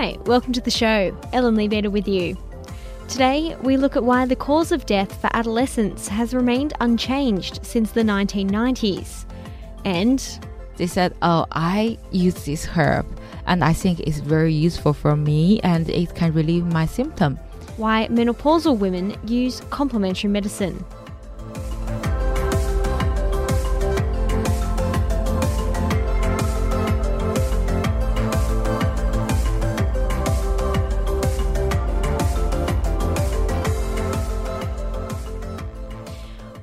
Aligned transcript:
Hi, 0.00 0.16
welcome 0.26 0.52
to 0.52 0.60
the 0.60 0.70
show. 0.70 1.12
Ellen 1.32 1.56
Leabeater 1.56 1.90
with 1.90 2.06
you. 2.06 2.36
Today, 3.08 3.56
we 3.62 3.76
look 3.76 3.96
at 3.96 4.04
why 4.04 4.26
the 4.26 4.36
cause 4.36 4.70
of 4.70 4.86
death 4.86 5.20
for 5.20 5.28
adolescents 5.32 6.06
has 6.06 6.32
remained 6.32 6.72
unchanged 6.78 7.66
since 7.66 7.90
the 7.90 8.02
1990s. 8.02 9.24
And 9.84 10.22
they 10.76 10.86
said, 10.86 11.16
Oh, 11.20 11.46
I 11.50 11.98
use 12.12 12.44
this 12.44 12.64
herb 12.64 13.06
and 13.46 13.64
I 13.64 13.72
think 13.72 13.98
it's 13.98 14.20
very 14.20 14.54
useful 14.54 14.92
for 14.92 15.16
me 15.16 15.58
and 15.62 15.90
it 15.90 16.14
can 16.14 16.32
relieve 16.32 16.66
my 16.66 16.86
symptom. 16.86 17.36
Why 17.76 18.06
menopausal 18.06 18.78
women 18.78 19.16
use 19.24 19.62
complementary 19.70 20.30
medicine. 20.30 20.84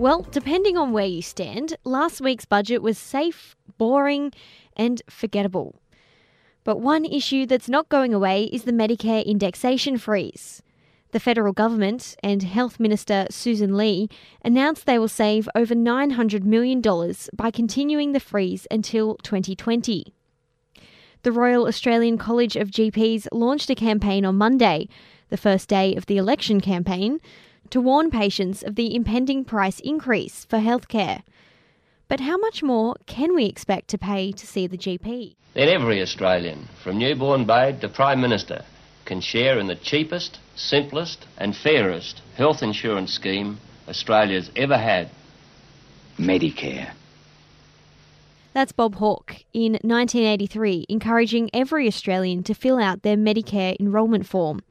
Well, 0.06 0.22
depending 0.22 0.78
on 0.78 0.94
where 0.94 1.08
you 1.08 1.24
stand, 1.24 1.78
last 1.84 2.22
week's 2.22 2.46
budget 2.46 2.84
was 2.84 2.96
safe, 2.96 3.56
boring, 3.80 4.34
and 4.78 5.02
forgettable. 5.10 5.82
But 6.64 6.80
one 6.80 7.06
issue 7.06 7.48
that's 7.48 7.68
not 7.68 7.90
going 7.90 8.14
away 8.14 8.44
is 8.44 8.66
the 8.66 8.72
Medicare 8.72 9.26
indexation 9.26 9.98
freeze. 9.98 10.62
The 11.10 11.20
federal 11.20 11.54
government 11.54 12.16
and 12.22 12.44
Health 12.44 12.80
Minister 12.80 13.26
Susan 13.32 13.76
Lee 13.76 14.08
announced 14.44 14.86
they 14.86 15.00
will 15.00 15.08
save 15.08 15.50
over 15.56 15.74
$900 15.74 16.44
million 16.44 16.84
by 17.34 17.50
continuing 17.50 18.12
the 18.12 18.20
freeze 18.20 18.68
until 18.70 19.16
2020. 19.24 20.14
The 21.24 21.32
Royal 21.32 21.66
Australian 21.66 22.20
College 22.20 22.56
of 22.56 22.70
GPs 22.70 23.26
launched 23.32 23.72
a 23.72 23.76
campaign 23.76 24.24
on 24.24 24.36
Monday, 24.36 24.88
the 25.30 25.38
first 25.38 25.68
day 25.68 25.96
of 25.96 26.06
the 26.06 26.18
election 26.18 26.62
campaign, 26.62 27.20
to 27.70 27.82
warn 27.82 28.12
patients 28.12 28.64
of 28.64 28.76
the 28.76 28.96
impending 28.96 29.44
price 29.44 29.80
increase 29.80 30.46
for 30.46 30.60
healthcare. 30.60 31.24
But 32.08 32.20
how 32.20 32.38
much 32.38 32.62
more 32.62 32.96
can 33.06 33.36
we 33.36 33.46
expect 33.46 33.88
to 33.90 33.98
pay 33.98 34.32
to 34.32 34.46
see 34.46 34.68
the 34.68 34.78
GP? 34.78 35.36
Then 35.54 35.70
every 35.70 36.02
Australian, 36.02 36.68
from 36.84 36.98
newborn 36.98 37.46
babe 37.46 37.82
to 37.82 37.90
Prime 37.90 38.22
Minister, 38.22 38.64
can 39.06 39.22
share 39.22 39.60
in 39.60 39.68
the 39.68 39.76
cheapest, 39.76 40.40
simplest, 40.56 41.26
and 41.38 41.56
fairest 41.56 42.22
health 42.36 42.62
insurance 42.62 43.14
scheme 43.14 43.60
Australia's 43.88 44.52
ever 44.56 44.78
had 44.78 45.10
Medicare. 46.18 46.92
That's 48.54 48.72
Bob 48.72 48.96
Hawke 48.96 49.44
in 49.54 49.74
1983, 49.74 50.86
encouraging 50.88 51.50
every 51.54 51.88
Australian 51.88 52.42
to 52.44 52.54
fill 52.54 52.80
out 52.80 53.02
their 53.02 53.18
Medicare 53.18 53.76
enrolment 53.80 54.26
form. 54.26 54.62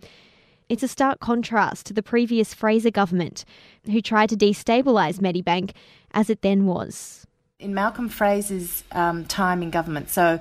It's 0.74 0.82
a 0.82 0.88
stark 0.88 1.20
contrast 1.20 1.86
to 1.86 1.92
the 1.92 2.02
previous 2.02 2.52
Fraser 2.52 2.90
government, 2.90 3.44
who 3.84 4.02
tried 4.02 4.30
to 4.30 4.36
destabilise 4.36 5.20
Medibank 5.20 5.70
as 6.10 6.28
it 6.28 6.42
then 6.42 6.66
was. 6.66 7.24
In 7.60 7.74
Malcolm 7.74 8.08
Fraser's 8.08 8.82
um, 8.90 9.24
time 9.24 9.62
in 9.62 9.70
government, 9.70 10.10
so 10.10 10.40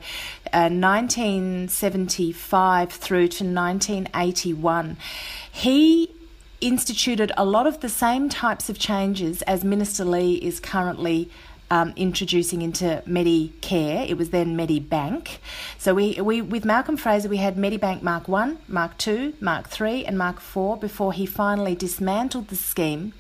uh, 0.52 0.70
1975 0.72 2.92
through 2.92 3.28
to 3.28 3.44
1981, 3.44 4.98
he 5.52 6.12
instituted 6.62 7.32
a 7.38 7.46
lot 7.46 7.68
of 7.68 7.82
the 7.82 7.90
same 7.90 8.28
types 8.28 8.72
of 8.72 8.80
changes 8.80 9.44
as 9.44 9.64
Minister 9.64 10.04
Lee 10.04 10.38
is 10.38 10.60
currently 10.60 11.30
um, 11.74 11.92
introducing 11.96 12.62
into 12.62 13.02
Medicare. 13.08 14.08
It 14.08 14.16
was 14.16 14.30
then 14.30 14.56
Medibank. 14.56 15.40
So 15.80 15.96
we, 15.96 16.22
we 16.22 16.40
with 16.40 16.66
Malcolm 16.66 16.98
Fraser 16.98 17.28
we 17.28 17.38
had 17.38 17.56
Medibank 17.56 18.04
Mark 18.04 18.28
One, 18.28 18.60
Mark 18.68 18.96
Two, 19.00 19.34
Mark 19.42 19.70
Three, 19.70 20.06
and 20.06 20.16
Mark 20.16 20.40
Four 20.40 20.78
before 20.78 21.14
he 21.14 21.26
finally 21.26 21.74
dismantled 21.74 22.50
the 22.50 22.56
scheme 22.56 23.14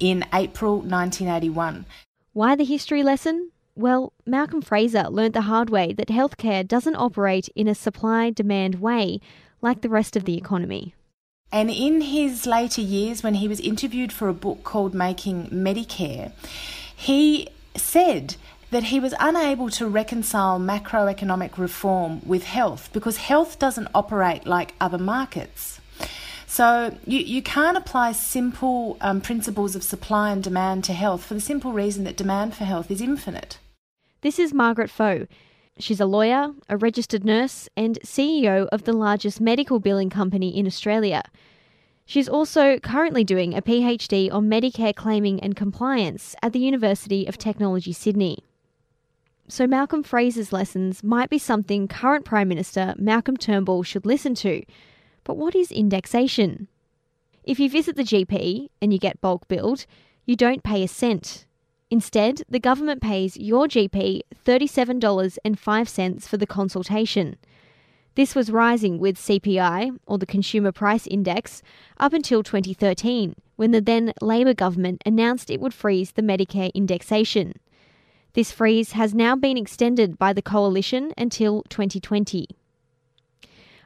in 0.00 0.24
April 0.32 0.78
1981. 0.78 1.86
Why 2.32 2.56
the 2.56 2.64
history 2.64 3.04
lesson? 3.04 3.52
Well, 3.76 4.12
Malcolm 4.26 4.60
Fraser 4.60 5.08
learnt 5.08 5.34
the 5.34 5.42
hard 5.42 5.70
way 5.70 5.92
that 5.92 6.08
healthcare 6.08 6.66
doesn't 6.66 6.96
operate 6.96 7.48
in 7.54 7.68
a 7.68 7.76
supply 7.76 8.30
demand 8.30 8.80
way 8.80 9.20
like 9.62 9.82
the 9.82 9.88
rest 9.88 10.16
of 10.16 10.24
the 10.24 10.36
economy. 10.36 10.96
And 11.52 11.70
in 11.70 12.00
his 12.00 12.44
later 12.44 12.80
years, 12.80 13.22
when 13.22 13.34
he 13.34 13.46
was 13.46 13.60
interviewed 13.60 14.12
for 14.12 14.28
a 14.28 14.34
book 14.34 14.64
called 14.64 14.94
Making 14.94 15.46
Medicare, 15.50 16.32
he 16.96 17.48
said 17.76 18.36
that 18.70 18.84
he 18.84 18.98
was 18.98 19.14
unable 19.20 19.70
to 19.70 19.86
reconcile 19.86 20.58
macroeconomic 20.58 21.58
reform 21.58 22.20
with 22.26 22.44
health 22.44 22.90
because 22.92 23.18
health 23.18 23.58
doesn't 23.58 23.88
operate 23.94 24.46
like 24.46 24.74
other 24.80 24.98
markets. 24.98 25.80
So 26.46 26.96
you, 27.06 27.20
you 27.20 27.42
can't 27.42 27.76
apply 27.76 28.12
simple 28.12 28.96
um, 29.00 29.20
principles 29.20 29.74
of 29.74 29.82
supply 29.82 30.30
and 30.30 30.42
demand 30.42 30.84
to 30.84 30.92
health 30.92 31.24
for 31.24 31.34
the 31.34 31.40
simple 31.40 31.72
reason 31.72 32.04
that 32.04 32.16
demand 32.16 32.54
for 32.54 32.64
health 32.64 32.90
is 32.90 33.00
infinite. 33.00 33.58
This 34.20 34.38
is 34.38 34.54
Margaret 34.54 34.90
Faux. 34.90 35.26
She's 35.78 36.00
a 36.00 36.06
lawyer, 36.06 36.52
a 36.68 36.76
registered 36.76 37.24
nurse, 37.24 37.68
and 37.76 37.98
CEO 38.04 38.68
of 38.68 38.84
the 38.84 38.92
largest 38.92 39.40
medical 39.40 39.80
billing 39.80 40.10
company 40.10 40.56
in 40.56 40.66
Australia. 40.66 41.24
She's 42.06 42.28
also 42.28 42.78
currently 42.78 43.24
doing 43.24 43.54
a 43.54 43.62
PhD 43.62 44.32
on 44.32 44.48
Medicare 44.48 44.94
claiming 44.94 45.40
and 45.40 45.56
compliance 45.56 46.36
at 46.42 46.52
the 46.52 46.58
University 46.58 47.26
of 47.26 47.38
Technology 47.38 47.92
Sydney. 47.92 48.44
So, 49.48 49.66
Malcolm 49.66 50.02
Fraser's 50.02 50.52
lessons 50.52 51.02
might 51.02 51.30
be 51.30 51.38
something 51.38 51.88
current 51.88 52.24
Prime 52.24 52.48
Minister 52.48 52.94
Malcolm 52.96 53.36
Turnbull 53.36 53.82
should 53.82 54.06
listen 54.06 54.34
to. 54.36 54.62
But 55.22 55.36
what 55.36 55.54
is 55.54 55.70
indexation? 55.70 56.68
If 57.42 57.58
you 57.58 57.68
visit 57.68 57.96
the 57.96 58.04
GP 58.04 58.68
and 58.80 58.92
you 58.92 58.98
get 58.98 59.20
bulk 59.20 59.48
billed, 59.48 59.86
you 60.24 60.36
don't 60.36 60.62
pay 60.62 60.82
a 60.82 60.88
cent. 60.88 61.46
Instead, 61.90 62.42
the 62.48 62.58
government 62.58 63.02
pays 63.02 63.36
your 63.36 63.66
GP 63.66 64.22
$37.05 64.44 66.22
for 66.22 66.36
the 66.36 66.46
consultation. 66.46 67.36
This 68.16 68.36
was 68.36 68.50
rising 68.50 68.98
with 68.98 69.18
CPI, 69.18 69.98
or 70.06 70.18
the 70.18 70.26
Consumer 70.26 70.70
Price 70.70 71.06
Index, 71.08 71.62
up 71.98 72.12
until 72.12 72.44
2013, 72.44 73.34
when 73.56 73.72
the 73.72 73.80
then 73.80 74.12
Labor 74.20 74.54
government 74.54 75.02
announced 75.04 75.50
it 75.50 75.60
would 75.60 75.74
freeze 75.74 76.12
the 76.12 76.22
Medicare 76.22 76.72
indexation. 76.74 77.54
This 78.34 78.52
freeze 78.52 78.92
has 78.92 79.14
now 79.14 79.34
been 79.34 79.56
extended 79.56 80.16
by 80.16 80.32
the 80.32 80.42
coalition 80.42 81.12
until 81.18 81.64
2020. 81.70 82.46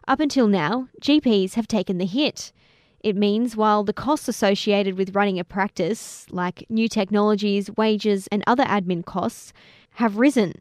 Up 0.06 0.20
until 0.20 0.46
now, 0.46 0.88
GPs 1.00 1.54
have 1.54 1.68
taken 1.68 1.96
the 1.96 2.06
hit. 2.06 2.52
It 3.00 3.16
means 3.16 3.56
while 3.56 3.82
the 3.82 3.92
costs 3.94 4.28
associated 4.28 4.98
with 4.98 5.14
running 5.14 5.38
a 5.38 5.44
practice, 5.44 6.26
like 6.30 6.66
new 6.68 6.88
technologies, 6.88 7.70
wages, 7.76 8.26
and 8.32 8.42
other 8.46 8.64
admin 8.64 9.04
costs, 9.04 9.54
have 9.92 10.18
risen, 10.18 10.54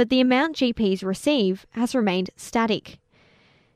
but 0.00 0.08
the 0.08 0.22
amount 0.22 0.56
GPs 0.56 1.04
receive 1.04 1.66
has 1.72 1.94
remained 1.94 2.30
static. 2.34 2.98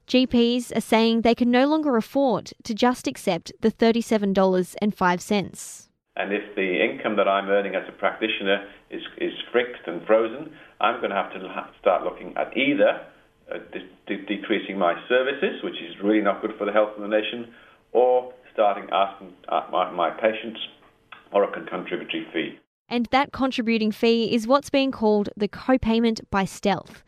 GPs 0.08 0.75
are 0.75 0.81
saying 0.81 1.20
they 1.20 1.34
can 1.34 1.50
no 1.50 1.66
longer 1.66 1.99
afford 1.99 2.54
to 2.62 2.75
just 2.75 3.06
accept 3.06 3.52
the 3.60 3.70
$37.05. 3.70 5.88
And 6.16 6.32
if 6.32 6.56
the 6.56 6.82
income 6.82 7.16
that 7.16 7.28
I'm 7.28 7.50
earning 7.50 7.75
as 7.75 7.87
a 7.90 7.93
practitioner 7.93 8.66
is, 8.88 9.02
is 9.19 9.34
fixed 9.52 9.87
and 9.87 10.02
frozen, 10.06 10.50
I'm 10.81 10.99
going 11.02 11.10
to 11.10 11.16
have 11.16 11.31
to 11.34 11.40
start 11.78 12.04
looking 12.04 12.34
at 12.38 12.56
either 12.56 13.02
uh, 13.52 13.58
de- 13.70 13.87
de- 14.06 14.25
decreasing 14.25 14.78
my 14.78 14.94
services, 15.10 15.62
which 15.62 15.75
is 15.75 15.94
really 16.02 16.22
not 16.22 16.40
good 16.40 16.54
for 16.56 16.64
the 16.64 16.72
health 16.72 16.96
of 16.96 17.02
the 17.02 17.08
nation, 17.08 17.52
or 17.93 18.32
starting 18.54 18.88
asking 18.90 19.34
my, 19.70 19.90
my 19.90 20.08
patients 20.08 20.58
for 21.31 21.44
a 21.44 21.52
contributory 21.52 22.26
fee. 22.32 22.58
And 22.88 23.06
that 23.06 23.32
contributing 23.32 23.92
fee 23.92 24.34
is 24.34 24.46
what's 24.46 24.70
being 24.70 24.90
called 24.90 25.31
the 25.36 25.48
copayment 25.48 26.20
by 26.31 26.44
stealth. 26.44 27.02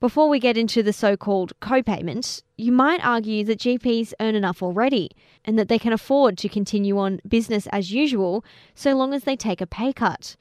Before 0.00 0.30
we 0.30 0.38
get 0.38 0.56
into 0.56 0.82
the 0.82 0.94
so 0.94 1.14
called 1.14 1.52
copayment, 1.60 2.42
you 2.56 2.72
might 2.72 3.04
argue 3.04 3.44
that 3.44 3.58
GPs 3.58 4.14
earn 4.18 4.34
enough 4.34 4.62
already 4.62 5.10
and 5.44 5.58
that 5.58 5.68
they 5.68 5.78
can 5.78 5.92
afford 5.92 6.38
to 6.38 6.48
continue 6.48 6.98
on 6.98 7.20
business 7.28 7.66
as 7.66 7.92
usual 7.92 8.42
so 8.74 8.94
long 8.94 9.12
as 9.12 9.24
they 9.24 9.36
take 9.36 9.60
a 9.60 9.66
pay 9.66 9.92
cut. 9.92 10.36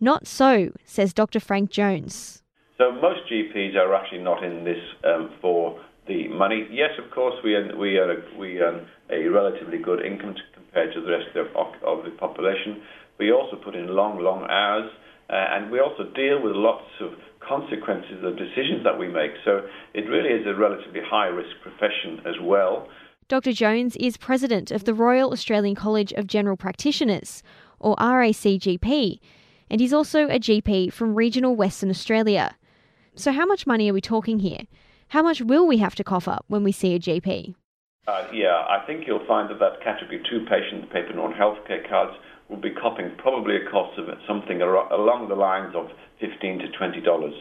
Not 0.00 0.26
so, 0.26 0.72
says 0.84 1.12
Dr. 1.12 1.38
Frank 1.38 1.70
Jones. 1.70 2.42
So 2.76 2.90
most 2.92 3.20
GPs 3.30 3.76
are 3.76 3.94
actually 3.94 4.22
not 4.22 4.42
in 4.42 4.64
this 4.64 4.78
um, 5.04 5.30
for 5.40 5.80
the 6.08 6.26
money. 6.28 6.66
Yes, 6.70 6.90
of 6.98 7.10
course, 7.12 7.34
we 7.44 7.54
earn, 7.54 7.78
we 7.78 7.98
earn, 7.98 8.10
a, 8.10 8.38
we 8.38 8.58
earn 8.60 8.86
a 9.10 9.28
relatively 9.28 9.78
good 9.78 10.04
income 10.04 10.34
compared 10.54 10.92
to 10.94 11.00
the 11.00 11.10
rest 11.10 11.36
of, 11.36 11.46
of 11.84 12.04
the 12.04 12.10
population. 12.12 12.82
We 13.18 13.32
also 13.32 13.56
put 13.56 13.74
in 13.74 13.88
long, 13.88 14.20
long 14.20 14.46
hours, 14.48 14.90
uh, 15.30 15.34
and 15.34 15.70
we 15.70 15.80
also 15.80 16.04
deal 16.14 16.42
with 16.42 16.54
lots 16.54 16.86
of 17.00 17.12
consequences 17.46 18.22
of 18.22 18.36
decisions 18.36 18.84
that 18.84 18.98
we 18.98 19.08
make. 19.08 19.32
So 19.44 19.66
it 19.94 20.08
really 20.08 20.30
is 20.30 20.46
a 20.46 20.54
relatively 20.54 21.00
high 21.04 21.26
risk 21.26 21.50
profession 21.62 22.20
as 22.26 22.34
well. 22.42 22.88
Dr. 23.28 23.52
Jones 23.52 23.96
is 23.96 24.16
president 24.16 24.70
of 24.70 24.84
the 24.84 24.94
Royal 24.94 25.32
Australian 25.32 25.74
College 25.74 26.12
of 26.12 26.26
General 26.26 26.56
Practitioners, 26.56 27.42
or 27.78 27.94
RACGP, 27.96 29.20
and 29.70 29.80
he's 29.80 29.92
also 29.92 30.28
a 30.28 30.38
GP 30.38 30.92
from 30.92 31.14
regional 31.14 31.54
Western 31.54 31.90
Australia. 31.90 32.56
So, 33.14 33.32
how 33.32 33.44
much 33.44 33.66
money 33.66 33.90
are 33.90 33.94
we 33.94 34.00
talking 34.00 34.38
here? 34.38 34.62
How 35.08 35.22
much 35.22 35.42
will 35.42 35.66
we 35.66 35.78
have 35.78 35.94
to 35.96 36.04
cough 36.04 36.28
up 36.28 36.44
when 36.48 36.64
we 36.64 36.72
see 36.72 36.94
a 36.94 36.98
GP? 36.98 37.54
Uh, 38.06 38.26
yeah, 38.32 38.64
I 38.68 38.82
think 38.86 39.06
you'll 39.06 39.26
find 39.26 39.50
that 39.50 39.58
that 39.58 39.82
category 39.84 40.22
two 40.30 40.46
patients 40.48 40.88
pay 40.92 41.02
paper 41.02 41.14
non 41.14 41.34
healthcare 41.34 41.86
cards 41.88 42.16
will 42.48 42.60
be 42.60 42.70
copping 42.70 43.10
probably 43.18 43.56
a 43.56 43.70
cost 43.70 43.98
of 43.98 44.06
something 44.26 44.62
along 44.62 45.28
the 45.28 45.34
lines 45.34 45.74
of 45.74 45.90
fifteen 46.20 46.58
to 46.58 46.68
twenty 46.76 47.00
dollars. 47.00 47.34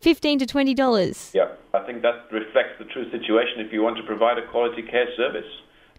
Fifteen 0.00 0.38
to 0.38 0.46
twenty 0.46 0.74
dollars. 0.74 1.32
Yeah, 1.34 1.52
I 1.74 1.84
think 1.84 2.02
that 2.02 2.30
reflects 2.30 2.78
the 2.78 2.84
true 2.86 3.10
situation 3.10 3.58
if 3.58 3.72
you 3.72 3.82
want 3.82 3.96
to 3.96 4.02
provide 4.04 4.38
a 4.38 4.46
quality 4.50 4.82
care 4.82 5.08
service. 5.16 5.50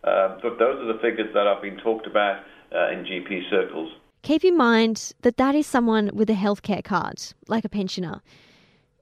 Uh, 0.04 0.38
but 0.42 0.60
those 0.60 0.80
are 0.80 0.94
the 0.94 1.00
figures 1.02 1.34
that 1.34 1.46
have 1.46 1.62
been 1.62 1.78
talked 1.78 2.08
about 2.08 2.44
uh, 2.74 2.92
in 2.92 3.04
GP 3.04 3.50
circles. 3.50 3.92
Keep 4.22 4.46
in 4.46 4.58
mind 4.58 5.14
that 5.22 5.38
that 5.38 5.56
is 5.56 5.66
someone 5.66 6.12
with 6.14 6.30
a 6.30 6.34
healthcare 6.34 6.84
card, 6.84 7.22
like 7.48 7.66
a 7.66 7.70
pensioner. 7.70 8.22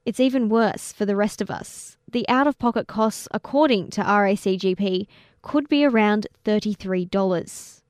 It's 0.06 0.20
even 0.20 0.50
worse 0.50 0.94
for 0.94 1.06
the 1.06 1.16
rest 1.16 1.42
of 1.42 1.50
us. 1.50 1.98
The 2.12 2.28
out 2.30 2.48
of 2.48 2.60
pocket 2.60 2.88
costs, 2.88 3.28
according 3.32 3.90
to 3.92 4.02
RACGP, 4.02 5.08
could 5.42 5.68
be 5.68 5.84
around 5.84 6.28
$33. 6.46 7.82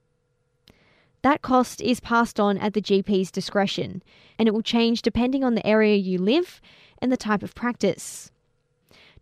That 1.25 1.41
cost 1.41 1.81
is 1.81 1.99
passed 1.99 2.39
on 2.39 2.59
at 2.59 2.75
the 2.75 2.81
GP's 2.83 3.31
discretion, 3.31 4.03
and 4.37 4.47
it 4.47 4.53
will 4.53 4.61
change 4.61 5.01
depending 5.01 5.43
on 5.43 5.55
the 5.55 5.65
area 5.65 5.95
you 5.95 6.19
live 6.19 6.61
and 6.99 7.11
the 7.11 7.17
type 7.17 7.41
of 7.41 7.55
practice. 7.55 8.31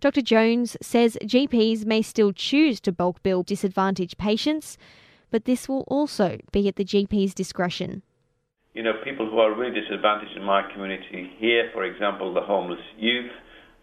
Dr. 0.02 0.22
Jones 0.22 0.76
says 0.82 1.18
GPs 1.24 1.86
may 1.86 2.02
still 2.02 2.34
choose 2.34 2.82
to 2.82 2.92
bulk 2.92 3.24
bill 3.24 3.42
disadvantaged 3.42 4.18
patients, 4.18 4.78
but 5.32 5.46
this 5.46 5.70
will 5.70 5.86
also 5.88 6.40
be 6.52 6.68
at 6.68 6.76
the 6.76 6.84
GP's 6.84 7.34
discretion 7.34 8.04
you 8.74 8.82
know, 8.82 8.94
people 9.04 9.30
who 9.30 9.38
are 9.38 9.56
really 9.56 9.80
disadvantaged 9.80 10.36
in 10.36 10.44
my 10.44 10.64
community 10.74 11.32
here, 11.38 11.70
for 11.74 11.86
example, 11.86 12.34
the 12.34 12.42
homeless 12.42 12.82
youth, 12.98 13.32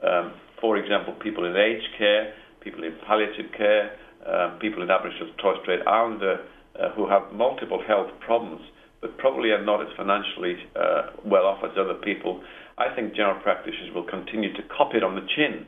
um, 0.02 0.34
for 0.60 0.76
example, 0.76 1.14
people 1.22 1.44
in 1.44 1.56
aged 1.56 1.86
care, 1.96 2.34
people 2.60 2.82
in 2.82 2.92
palliative 3.06 3.52
care, 3.56 3.96
uh, 4.26 4.58
people 4.60 4.82
in 4.82 4.90
Aboriginal 4.90 5.32
Torres 5.38 5.60
Strait 5.62 5.86
Islander 5.86 6.44
uh, 6.78 6.90
who 6.90 7.08
have 7.08 7.32
multiple 7.32 7.82
health 7.86 8.10
problems, 8.20 8.60
but 9.00 9.16
probably 9.18 9.50
are 9.50 9.64
not 9.64 9.80
as 9.80 9.88
financially 9.96 10.56
uh, 10.76 11.10
well 11.24 11.46
off 11.46 11.64
as 11.64 11.70
other 11.78 11.94
people. 11.94 12.42
I 12.78 12.94
think 12.94 13.14
general 13.14 13.40
practitioners 13.42 13.94
will 13.94 14.04
continue 14.04 14.52
to 14.54 14.62
cop 14.76 14.94
it 14.94 15.02
on 15.02 15.14
the 15.14 15.26
chin. 15.36 15.66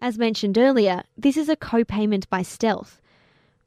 As 0.00 0.18
mentioned 0.18 0.58
earlier, 0.58 1.04
this 1.16 1.36
is 1.36 1.48
a 1.48 1.56
co-payment 1.56 2.28
by 2.28 2.42
stealth. 2.42 3.00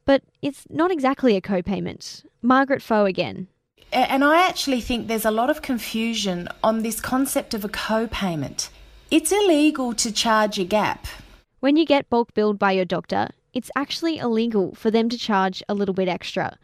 But 0.04 0.22
it's 0.42 0.64
not 0.70 0.90
exactly 0.90 1.36
a 1.36 1.40
co-payment. 1.40 2.24
Margaret 2.42 2.82
Faux 2.82 3.08
again. 3.08 3.48
And 3.92 4.22
I 4.22 4.46
actually 4.46 4.80
think 4.80 5.08
there's 5.08 5.24
a 5.24 5.30
lot 5.32 5.50
of 5.50 5.62
confusion 5.62 6.48
on 6.62 6.82
this 6.82 7.00
concept 7.00 7.54
of 7.54 7.64
a 7.64 7.68
co 7.68 8.06
payment. 8.06 8.70
It's 9.10 9.32
illegal 9.32 9.92
to 9.94 10.12
charge 10.12 10.58
a 10.58 10.64
gap. 10.64 11.06
When 11.58 11.76
you 11.76 11.84
get 11.84 12.08
bulk 12.08 12.32
billed 12.32 12.58
by 12.58 12.72
your 12.72 12.84
doctor, 12.84 13.30
it's 13.52 13.70
actually 13.74 14.18
illegal 14.18 14.74
for 14.74 14.90
them 14.90 15.08
to 15.08 15.18
charge 15.18 15.62
a 15.68 15.74
little 15.74 15.94
bit 15.94 16.08
extra. 16.08 16.58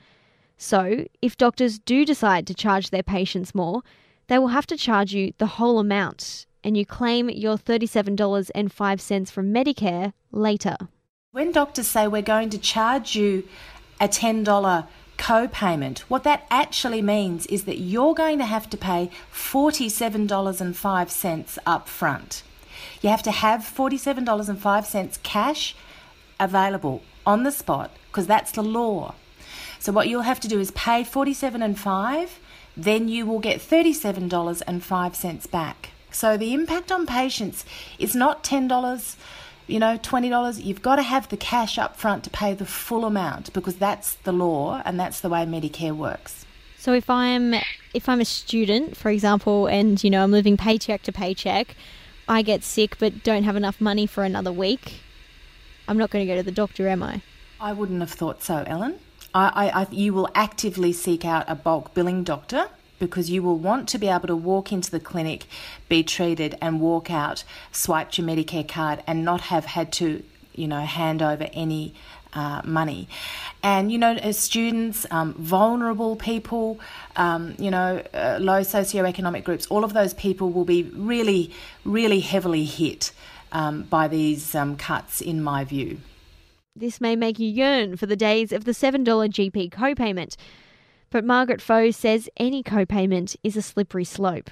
So, 0.59 1.07
if 1.21 1.37
doctors 1.37 1.79
do 1.79 2.05
decide 2.05 2.47
to 2.47 2.55
charge 2.55 2.91
their 2.91 3.03
patients 3.03 3.55
more, 3.55 3.83
they 4.29 4.39
will 4.39 4.49
have 4.49 4.67
to 4.69 4.77
charge 4.77 5.13
you 5.13 5.33
the 5.39 5.47
whole 5.47 5.79
amount, 5.79 6.47
and 6.65 6.77
you 6.77 6.85
claim 6.87 7.31
your 7.31 7.57
$37.05 7.57 9.31
from 9.31 9.53
Medicare 9.53 10.13
later. 10.33 10.77
When 11.33 11.53
doctors 11.53 11.87
say 11.87 12.09
we're 12.09 12.23
going 12.23 12.51
to 12.51 12.59
charge 12.59 13.15
you 13.15 13.45
a 14.01 14.09
$10 14.09 14.87
co 15.19 15.49
payment, 15.49 15.99
what 16.09 16.25
that 16.25 16.47
actually 16.51 17.03
means 17.03 17.45
is 17.47 17.65
that 17.65 17.79
you're 17.79 18.15
going 18.15 18.39
to 18.39 18.47
have 18.47 18.71
to 18.71 18.77
pay 18.77 19.11
$47.05 19.33 21.59
up 21.67 21.89
front. 21.89 22.43
You 23.03 23.11
have 23.11 23.23
to 23.25 23.31
have 23.31 23.61
$47.05 23.61 25.23
cash 25.23 25.77
available 26.39 27.03
on 27.25 27.43
the 27.43 27.53
spot 27.53 27.91
because 28.09 28.27
that's 28.27 28.53
the 28.53 28.63
law. 28.63 29.15
So 29.79 29.93
what 29.93 30.09
you'll 30.09 30.23
have 30.23 30.41
to 30.41 30.49
do 30.49 30.59
is 30.61 30.71
pay 30.73 31.05
47 31.05 31.63
and 31.63 31.79
5, 31.79 32.41
then 32.77 33.09
you 33.09 33.27
will 33.27 33.39
get 33.39 33.61
$37.05 33.61 35.51
back. 35.51 35.91
So 36.11 36.37
the 36.37 36.55
impact 36.55 36.91
on 36.91 37.07
patients 37.07 37.65
is 37.99 38.15
not 38.15 38.43
$10 38.43 39.17
you 39.67 39.81
know, 39.81 39.99
$20, 39.99 40.65
you've 40.65 40.83
got 40.83 40.97
to 40.97 41.03
have 41.03 41.29
the 41.29 41.37
cash 41.37 41.79
up 41.79 41.97
front 41.97 42.25
to 42.25 42.31
pay 42.31 42.55
the 42.55 42.67
full 42.67 43.05
amount 43.05 43.53
because 43.53 43.77
that's 43.77 44.15
the 44.15 44.33
law 44.33 44.81
and 44.85 44.99
that's 44.99 45.21
the 45.21 45.29
way 45.29 45.45
Medicare 45.45 45.97
works. 45.97 46.47
So 46.79 46.93
if 46.93 47.11
I'm 47.11 47.55
if 47.95 48.09
I'm 48.09 48.21
a 48.21 48.25
student, 48.25 48.97
for 48.97 49.11
example, 49.11 49.67
and 49.67 50.03
you 50.05 50.11
know, 50.11 50.23
I'm 50.23 50.31
living 50.31 50.57
paycheck 50.57 51.03
to 51.03 51.13
paycheck, 51.13 51.75
I 52.29 52.43
get 52.43 52.63
sick 52.63 52.99
but 52.99 53.25
don't 53.25 53.43
have 53.43 53.57
enough 53.57 53.81
money 53.81 54.07
for 54.07 54.23
another 54.23 54.53
week, 54.53 55.01
I'm 55.89 55.99
not 55.99 56.11
going 56.11 56.27
to 56.27 56.33
go 56.33 56.37
to 56.37 56.43
the 56.43 56.51
doctor, 56.51 56.89
am 56.89 57.03
I? 57.03 57.23
I 57.61 57.73
wouldn't 57.73 58.01
have 58.01 58.11
thought 58.11 58.43
so, 58.43 58.65
Ellen. 58.67 58.99
I, 59.35 59.49
I, 59.49 59.83
I, 59.83 59.87
you 59.91 60.13
will 60.13 60.29
actively 60.35 60.93
seek 60.93 61.25
out 61.25 61.45
a 61.49 61.55
bulk 61.55 61.95
billing 61.95 62.25
doctor 62.25 62.69
because 62.99 63.31
you 63.31 63.43
will 63.43 63.59
want 63.59 63.89
to 63.91 63.99
be 63.99 64.09
able 64.09 64.27
to 64.27 64.37
walk 64.37 64.73
into 64.73 64.91
the 64.91 65.01
clinic, 65.01 65.45
be 65.89 66.03
treated, 66.03 66.57
and 66.61 66.81
walk 66.81 67.11
out, 67.11 67.45
swipe 67.71 68.17
your 68.17 68.27
Medicare 68.27 68.67
card, 68.67 69.03
and 69.07 69.25
not 69.25 69.43
have 69.43 69.67
had 69.67 69.93
to, 69.93 70.23
you 70.55 70.67
know, 70.67 70.81
hand 70.81 71.23
over 71.23 71.49
any 71.53 71.95
uh, 72.33 72.63
money. 72.65 73.09
And, 73.63 73.93
you 73.93 73.99
know, 73.99 74.15
as 74.15 74.39
students, 74.39 75.07
um, 75.11 75.35
vulnerable 75.35 76.17
people, 76.17 76.81
um, 77.17 77.55
you 77.59 77.71
know, 77.71 78.03
uh, 78.13 78.39
low 78.41 78.61
socioeconomic 78.63 79.45
groups, 79.45 79.67
all 79.67 79.85
of 79.85 79.93
those 79.93 80.15
people 80.15 80.51
will 80.51 80.65
be 80.65 80.83
really, 80.83 81.53
really 81.85 82.21
heavily 82.21 82.65
hit 82.65 83.13
um, 83.57 83.85
by 83.85 84.07
these 84.07 84.55
um, 84.55 84.77
cuts, 84.77 85.23
in 85.23 85.43
my 85.43 85.65
view. 85.65 85.99
This 86.77 87.01
may 87.01 87.17
make 87.17 87.39
you 87.39 87.49
yearn 87.49 87.97
for 87.97 88.05
the 88.05 88.15
days 88.15 88.53
of 88.53 88.65
the 88.65 88.73
$7 88.73 89.03
GP 89.03 89.71
copayment. 89.71 90.37
But 91.09 91.25
Margaret 91.25 91.63
Faux 91.63 91.97
says 91.97 92.29
any 92.37 92.63
co-payment 92.63 93.35
is 93.43 93.57
a 93.57 93.63
slippery 93.63 94.05
slope. 94.05 94.51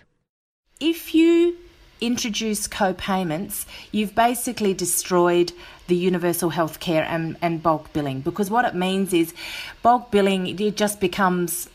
If 0.80 1.14
you 1.14 1.58
introduce 2.00 2.66
co-payments, 2.66 3.66
you've 3.92 4.14
basically 4.14 4.72
destroyed 4.72 5.52
the 5.86 5.96
universal 5.96 6.48
health 6.48 6.80
care 6.80 7.04
and, 7.04 7.36
and 7.42 7.62
bulk 7.62 7.92
billing 7.92 8.20
because 8.20 8.50
what 8.50 8.64
it 8.64 8.74
means 8.74 9.12
is 9.12 9.34
bulk 9.82 10.10
billing 10.10 10.58
it 10.58 10.76
just 10.76 10.98
becomes 10.98 11.68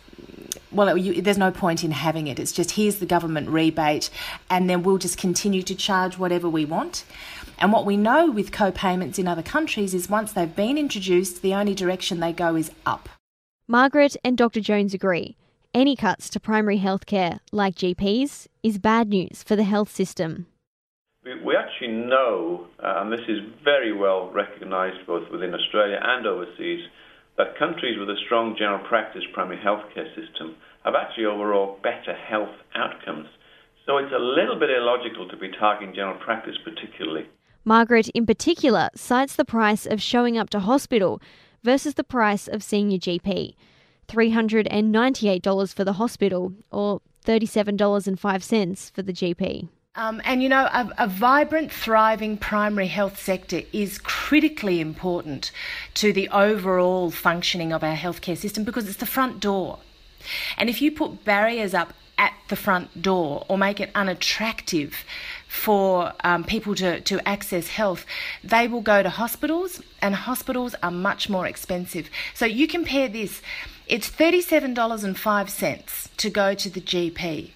well, 0.72 0.98
you, 0.98 1.22
there's 1.22 1.38
no 1.38 1.52
point 1.52 1.84
in 1.84 1.92
having 1.92 2.28
it. 2.28 2.40
It's 2.40 2.52
just 2.52 2.72
here's 2.72 2.98
the 2.98 3.06
government 3.06 3.50
rebate, 3.50 4.10
and 4.50 4.70
then 4.70 4.84
we'll 4.84 4.98
just 4.98 5.18
continue 5.18 5.64
to 5.64 5.76
charge 5.76 6.18
whatever 6.18 6.48
we 6.50 6.66
want. 6.66 7.06
And 7.58 7.74
what 7.74 7.86
we 7.86 7.98
know 7.98 8.32
with 8.32 8.52
co 8.52 8.72
payments 8.72 9.20
in 9.20 9.28
other 9.28 9.44
countries 9.44 9.94
is 9.94 10.10
once 10.10 10.32
they've 10.32 10.56
been 10.56 10.78
introduced, 10.78 11.42
the 11.42 11.54
only 11.54 11.76
direction 11.76 12.20
they 12.20 12.34
go 12.34 12.56
is 12.56 12.72
up. 12.86 13.10
Margaret 13.68 14.16
and 14.24 14.38
Dr. 14.38 14.62
Jones 14.62 14.94
agree. 14.94 15.36
Any 15.74 15.96
cuts 15.96 16.30
to 16.32 16.40
primary 16.40 16.78
health 16.78 17.06
care, 17.06 17.40
like 17.52 17.76
GPs, 17.76 18.48
is 18.64 18.80
bad 18.80 19.10
news 19.10 19.44
for 19.44 19.56
the 19.56 19.64
health 19.64 19.92
system. 19.92 20.48
We 21.24 21.56
actually 21.56 21.90
know, 21.90 22.66
uh, 22.84 23.02
and 23.02 23.12
this 23.12 23.22
is 23.28 23.40
very 23.64 23.94
well 23.94 24.32
recognised 24.32 25.06
both 25.06 25.30
within 25.30 25.54
Australia 25.54 26.00
and 26.02 26.26
overseas, 26.26 26.82
that 27.40 27.58
countries 27.58 27.98
with 27.98 28.10
a 28.10 28.20
strong 28.26 28.54
general 28.60 28.86
practice 28.86 29.24
primary 29.34 29.58
healthcare 29.58 30.14
system 30.14 30.58
have 30.84 30.94
actually 30.94 31.26
overall 31.26 31.80
better 31.82 32.14
health 32.14 32.54
outcomes. 32.76 33.28
So 33.86 33.98
it's 33.98 34.12
a 34.14 34.20
little 34.20 34.60
bit 34.60 34.70
illogical 34.70 35.28
to 35.30 35.38
be 35.38 35.50
targeting 35.58 35.96
general 35.96 36.20
practice 36.20 36.58
particularly. 36.66 37.28
Margaret, 37.64 38.10
in 38.10 38.26
particular, 38.26 38.90
cites 38.94 39.38
the 39.38 39.46
price 39.46 39.86
of 39.86 40.02
showing 40.02 40.38
up 40.38 40.50
to 40.50 40.60
hospital 40.60 41.22
versus 41.64 41.94
the 41.94 42.04
price 42.04 42.50
of 42.50 42.62
seeing 42.62 42.92
your 42.92 43.00
GP 43.00 43.56
$398 44.10 45.74
for 45.74 45.86
the 45.86 45.94
hospital 45.94 46.54
or 46.72 47.00
$37.05 47.26 48.92
for 48.92 49.02
the 49.02 49.14
GP. 49.14 49.70
Um, 50.00 50.22
and 50.24 50.42
you 50.42 50.48
know, 50.48 50.70
a, 50.72 50.90
a, 50.98 51.08
vibrant, 51.08 51.74
thriving 51.74 52.38
primary 52.38 52.88
health 52.88 53.22
sector 53.22 53.64
is 53.74 53.98
critically 53.98 54.80
important 54.80 55.52
to 55.96 56.14
the 56.14 56.30
overall 56.30 57.12
functioning 57.12 57.74
of 57.74 57.84
our 57.84 57.98
healthcare 57.98 58.38
system 58.38 58.64
because 58.64 58.88
it's 58.88 59.00
the 59.00 59.06
front 59.06 59.42
door. 59.42 59.80
And 60.56 60.70
if 60.70 60.82
you 60.82 60.90
put 60.90 61.26
barriers 61.26 61.74
up 61.74 61.94
at 62.18 62.34
the 62.48 62.56
front 62.56 63.02
door 63.02 63.46
or 63.50 63.58
make 63.58 63.82
it 63.82 63.90
unattractive 63.94 65.04
for 65.50 66.14
um, 66.24 66.46
people 66.46 66.76
to, 66.76 67.02
to 67.02 67.28
access 67.28 67.68
health, 67.68 68.06
they 68.42 68.70
will 68.70 68.80
go 68.80 69.04
to 69.04 69.10
hospitals, 69.10 69.82
and 70.02 70.16
hospitals 70.16 70.76
are 70.82 70.92
much 70.92 71.30
more 71.30 71.46
expensive. 71.46 72.10
So 72.34 72.46
you 72.46 72.70
compare 72.70 73.10
this, 73.10 73.42
it's 73.86 74.10
$37.05 74.10 76.16
to 76.16 76.30
go 76.30 76.54
to 76.54 76.70
the 76.70 76.80
GP. 76.80 77.50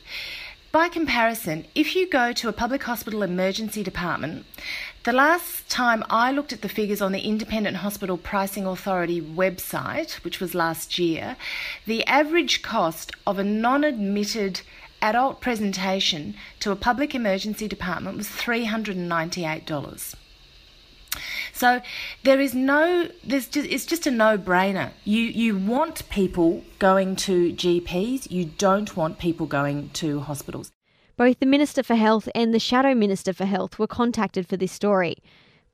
By 0.73 0.89
comparison, 0.89 1.65
if 1.75 1.95
you 1.95 2.09
go 2.09 2.33
to 2.33 2.49
a 2.49 2.51
public 2.51 2.81
hospital 2.81 3.21
emergency 3.21 3.83
department, 3.83 4.47
the 5.03 5.13
last 5.13 5.69
time 5.69 6.03
I 6.09 6.31
looked 6.31 6.51
at 6.51 6.63
the 6.63 6.67
figures 6.67 6.99
on 6.99 7.11
the 7.11 7.21
Independent 7.21 7.77
Hospital 7.77 8.17
Pricing 8.17 8.65
Authority 8.65 9.21
website, 9.21 10.13
which 10.23 10.39
was 10.39 10.55
last 10.55 10.97
year, 10.97 11.37
the 11.85 12.03
average 12.07 12.63
cost 12.63 13.11
of 13.27 13.37
a 13.37 13.43
non 13.43 13.83
admitted 13.83 14.61
adult 14.99 15.41
presentation 15.41 16.33
to 16.61 16.71
a 16.71 16.75
public 16.75 17.13
emergency 17.13 17.67
department 17.67 18.17
was 18.17 18.29
$398. 18.29 20.15
So 21.53 21.81
there 22.23 22.41
is 22.41 22.55
no, 22.55 23.09
there's 23.23 23.47
just, 23.47 23.67
it's 23.69 23.85
just 23.85 24.07
a 24.07 24.11
no-brainer. 24.11 24.91
You 25.05 25.21
you 25.21 25.57
want 25.57 26.07
people 26.09 26.63
going 26.79 27.15
to 27.27 27.53
GPs. 27.53 28.29
You 28.31 28.45
don't 28.45 28.97
want 28.97 29.19
people 29.19 29.45
going 29.45 29.89
to 29.91 30.21
hospitals. 30.21 30.71
Both 31.15 31.39
the 31.39 31.45
Minister 31.45 31.83
for 31.83 31.95
Health 31.95 32.27
and 32.33 32.53
the 32.53 32.59
Shadow 32.59 32.95
Minister 32.95 33.33
for 33.33 33.45
Health 33.45 33.77
were 33.77 33.87
contacted 33.87 34.47
for 34.47 34.57
this 34.57 34.71
story. 34.71 35.17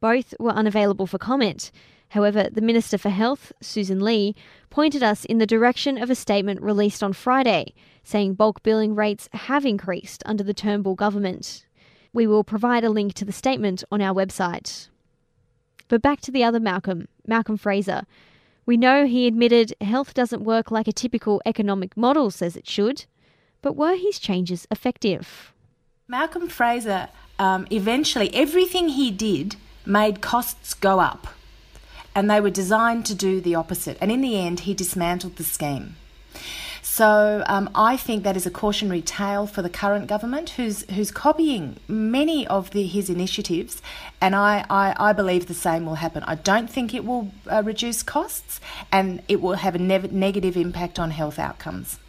Both 0.01 0.33
were 0.37 0.51
unavailable 0.51 1.07
for 1.07 1.17
comment. 1.17 1.71
However, 2.09 2.49
the 2.51 2.61
Minister 2.61 2.97
for 2.97 3.09
Health, 3.09 3.53
Susan 3.61 4.01
Lee, 4.01 4.35
pointed 4.69 5.01
us 5.01 5.23
in 5.25 5.37
the 5.37 5.45
direction 5.45 5.97
of 5.97 6.09
a 6.09 6.15
statement 6.15 6.61
released 6.61 7.01
on 7.01 7.13
Friday, 7.13 7.73
saying 8.03 8.33
bulk 8.33 8.63
billing 8.63 8.95
rates 8.95 9.29
have 9.31 9.65
increased 9.65 10.23
under 10.25 10.43
the 10.43 10.53
Turnbull 10.53 10.95
government. 10.95 11.65
We 12.11 12.27
will 12.27 12.43
provide 12.43 12.83
a 12.83 12.89
link 12.89 13.13
to 13.15 13.25
the 13.25 13.31
statement 13.31 13.83
on 13.91 14.01
our 14.01 14.13
website. 14.13 14.89
But 15.89 16.01
back 16.01 16.21
to 16.21 16.31
the 16.31 16.43
other 16.43 16.59
Malcolm, 16.59 17.07
Malcolm 17.27 17.57
Fraser. 17.57 18.03
We 18.65 18.77
know 18.77 19.05
he 19.05 19.27
admitted 19.27 19.73
health 19.81 20.13
doesn't 20.13 20.43
work 20.43 20.71
like 20.71 20.87
a 20.87 20.93
typical 20.93 21.41
economic 21.45 21.97
model 21.97 22.31
says 22.31 22.55
it 22.55 22.67
should, 22.67 23.05
but 23.61 23.75
were 23.75 23.95
his 23.95 24.19
changes 24.19 24.67
effective? 24.71 25.51
Malcolm 26.07 26.47
Fraser, 26.47 27.09
um, 27.39 27.67
eventually, 27.71 28.33
everything 28.33 28.89
he 28.89 29.11
did 29.11 29.55
made 29.85 30.21
costs 30.21 30.73
go 30.73 30.99
up, 30.99 31.27
and 32.13 32.29
they 32.29 32.39
were 32.39 32.49
designed 32.49 33.05
to 33.07 33.15
do 33.15 33.41
the 33.41 33.55
opposite. 33.55 33.97
And 33.99 34.11
in 34.11 34.21
the 34.21 34.37
end, 34.37 34.61
he 34.61 34.73
dismantled 34.73 35.35
the 35.35 35.43
scheme. 35.43 35.95
So 36.81 37.43
um, 37.47 37.69
I 37.75 37.97
think 37.97 38.23
that 38.23 38.35
is 38.35 38.45
a 38.45 38.51
cautionary 38.51 39.01
tale 39.01 39.47
for 39.47 39.61
the 39.61 39.69
current 39.69 40.07
government, 40.07 40.51
who's 40.51 40.89
who's 40.91 41.11
copying 41.11 41.77
many 41.87 42.47
of 42.47 42.71
the, 42.71 42.85
his 42.85 43.09
initiatives, 43.09 43.81
and 44.21 44.35
I, 44.35 44.65
I, 44.69 44.95
I, 44.97 45.13
believe 45.13 45.47
the 45.47 45.53
same 45.53 45.85
will 45.85 45.95
happen. 45.95 46.23
I 46.23 46.35
don't 46.35 46.69
think 46.69 46.93
it 46.93 47.05
will 47.05 47.31
uh, 47.49 47.63
reduce 47.63 48.03
costs, 48.03 48.59
and 48.91 49.21
it 49.27 49.41
will 49.41 49.55
have 49.55 49.75
a 49.75 49.79
ne- 49.79 50.09
negative 50.11 50.57
impact 50.57 50.99
on 50.99 51.11
health 51.11 51.39
outcomes. 51.39 51.99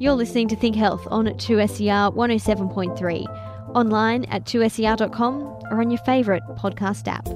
You're 0.00 0.14
listening 0.14 0.48
to 0.48 0.56
Think 0.56 0.76
Health 0.76 1.06
on 1.10 1.26
2SER 1.26 2.16
107.3, 2.16 3.76
online 3.76 4.24
at 4.30 4.46
2ser.com 4.46 5.42
or 5.70 5.78
on 5.82 5.90
your 5.90 5.98
favourite 5.98 6.42
podcast 6.56 7.06
app. 7.06 7.28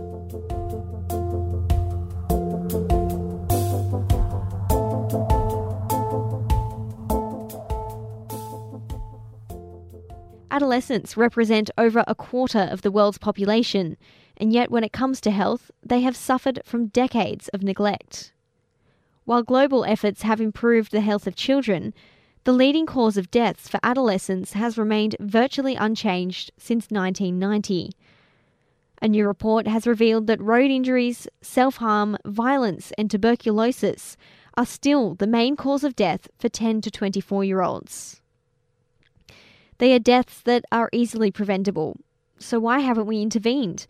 Adolescents 10.50 11.18
represent 11.18 11.71
over 11.76 12.02
a 12.06 12.14
quarter 12.14 12.66
of 12.71 12.80
the 12.80 12.90
world's 12.90 13.18
population, 13.18 13.99
and 14.38 14.54
yet 14.54 14.71
when 14.71 14.85
it 14.85 14.92
comes 14.92 15.21
to 15.21 15.30
health, 15.30 15.71
they 15.83 16.00
have 16.00 16.16
suffered 16.16 16.62
from 16.64 16.87
decades 16.87 17.49
of 17.49 17.62
neglect. 17.62 18.33
While 19.26 19.42
global 19.42 19.85
efforts 19.85 20.23
have 20.23 20.40
improved 20.40 20.92
the 20.92 21.02
health 21.02 21.26
of 21.26 21.37
children, 21.37 21.92
the 22.44 22.52
leading 22.52 22.84
cause 22.84 23.16
of 23.16 23.30
deaths 23.30 23.68
for 23.68 23.80
adolescents 23.82 24.52
has 24.52 24.76
remained 24.76 25.16
virtually 25.18 25.76
unchanged 25.76 26.52
since 26.58 26.90
1990. 26.90 27.90
A 29.00 29.08
new 29.08 29.26
report 29.26 29.66
has 29.66 29.86
revealed 29.86 30.26
that 30.26 30.42
road 30.42 30.70
injuries, 30.70 31.26
self 31.40 31.78
harm, 31.78 32.18
violence, 32.26 32.92
and 32.98 33.10
tuberculosis 33.10 34.18
are 34.58 34.66
still 34.66 35.14
the 35.14 35.26
main 35.26 35.56
cause 35.56 35.84
of 35.84 35.96
death 35.96 36.28
for 36.38 36.50
10 36.50 36.82
to 36.82 36.90
24 36.90 37.44
year 37.44 37.62
olds. 37.62 38.20
They 39.78 39.94
are 39.94 39.98
deaths 39.98 40.42
that 40.42 40.64
are 40.70 40.90
easily 40.92 41.30
preventable, 41.30 41.98
so 42.38 42.60
why 42.60 42.80
haven't 42.80 43.06
we 43.06 43.22
intervened? 43.22 43.86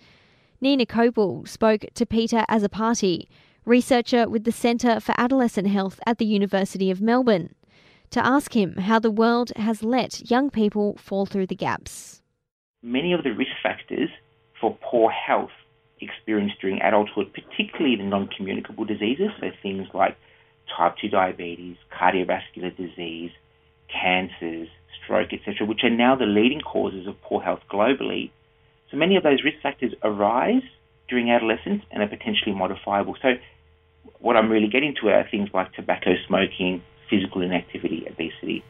Ninah 0.62 0.86
Kopel 0.86 1.46
spoke 1.46 1.86
to 1.94 2.06
Peter 2.06 2.44
Azzopardi, 2.48 3.26
researcher 3.64 4.28
with 4.28 4.44
the 4.44 4.52
Centre 4.52 5.00
for 5.00 5.14
Adolescent 5.18 5.66
Health 5.66 5.98
at 6.06 6.18
the 6.18 6.24
University 6.24 6.90
of 6.90 7.02
Melbourne 7.02 7.54
to 8.10 8.24
ask 8.24 8.54
him 8.54 8.76
how 8.76 8.98
the 8.98 9.10
world 9.10 9.52
has 9.56 9.82
let 9.82 10.30
young 10.30 10.50
people 10.50 10.96
fall 10.96 11.26
through 11.26 11.46
the 11.46 11.54
gaps. 11.54 12.22
Many 12.82 13.12
of 13.12 13.24
the 13.24 13.30
risk 13.30 13.52
factors 13.62 14.10
for 14.60 14.76
poor 14.82 15.10
health 15.10 15.50
experienced 16.00 16.60
during 16.60 16.80
adulthood, 16.80 17.32
particularly 17.32 17.96
the 17.96 18.04
non 18.04 18.28
communicable 18.28 18.84
diseases, 18.84 19.30
so 19.40 19.50
things 19.62 19.88
like 19.94 20.16
type 20.76 20.94
2 21.00 21.08
diabetes, 21.08 21.76
cardiovascular 21.92 22.76
disease, 22.76 23.30
cancers, 23.88 24.68
stroke, 25.02 25.32
etc., 25.32 25.66
which 25.66 25.84
are 25.84 25.90
now 25.90 26.16
the 26.16 26.26
leading 26.26 26.60
causes 26.60 27.06
of 27.06 27.20
poor 27.22 27.42
health 27.42 27.60
globally. 27.70 28.30
So 28.90 28.96
many 28.96 29.16
of 29.16 29.22
those 29.22 29.42
risk 29.44 29.58
factors 29.62 29.92
arise 30.02 30.62
during 31.08 31.30
adolescence 31.30 31.82
and 31.90 32.02
are 32.02 32.08
potentially 32.08 32.54
modifiable. 32.54 33.16
So, 33.20 33.34
what 34.20 34.36
I'm 34.36 34.50
really 34.50 34.68
getting 34.68 34.94
to 35.00 35.08
are 35.08 35.26
things 35.30 35.48
like 35.52 35.72
tobacco 35.72 36.14
smoking, 36.26 36.82
physical 37.08 37.42
inactivity, 37.42 38.06
obesity. 38.08 38.64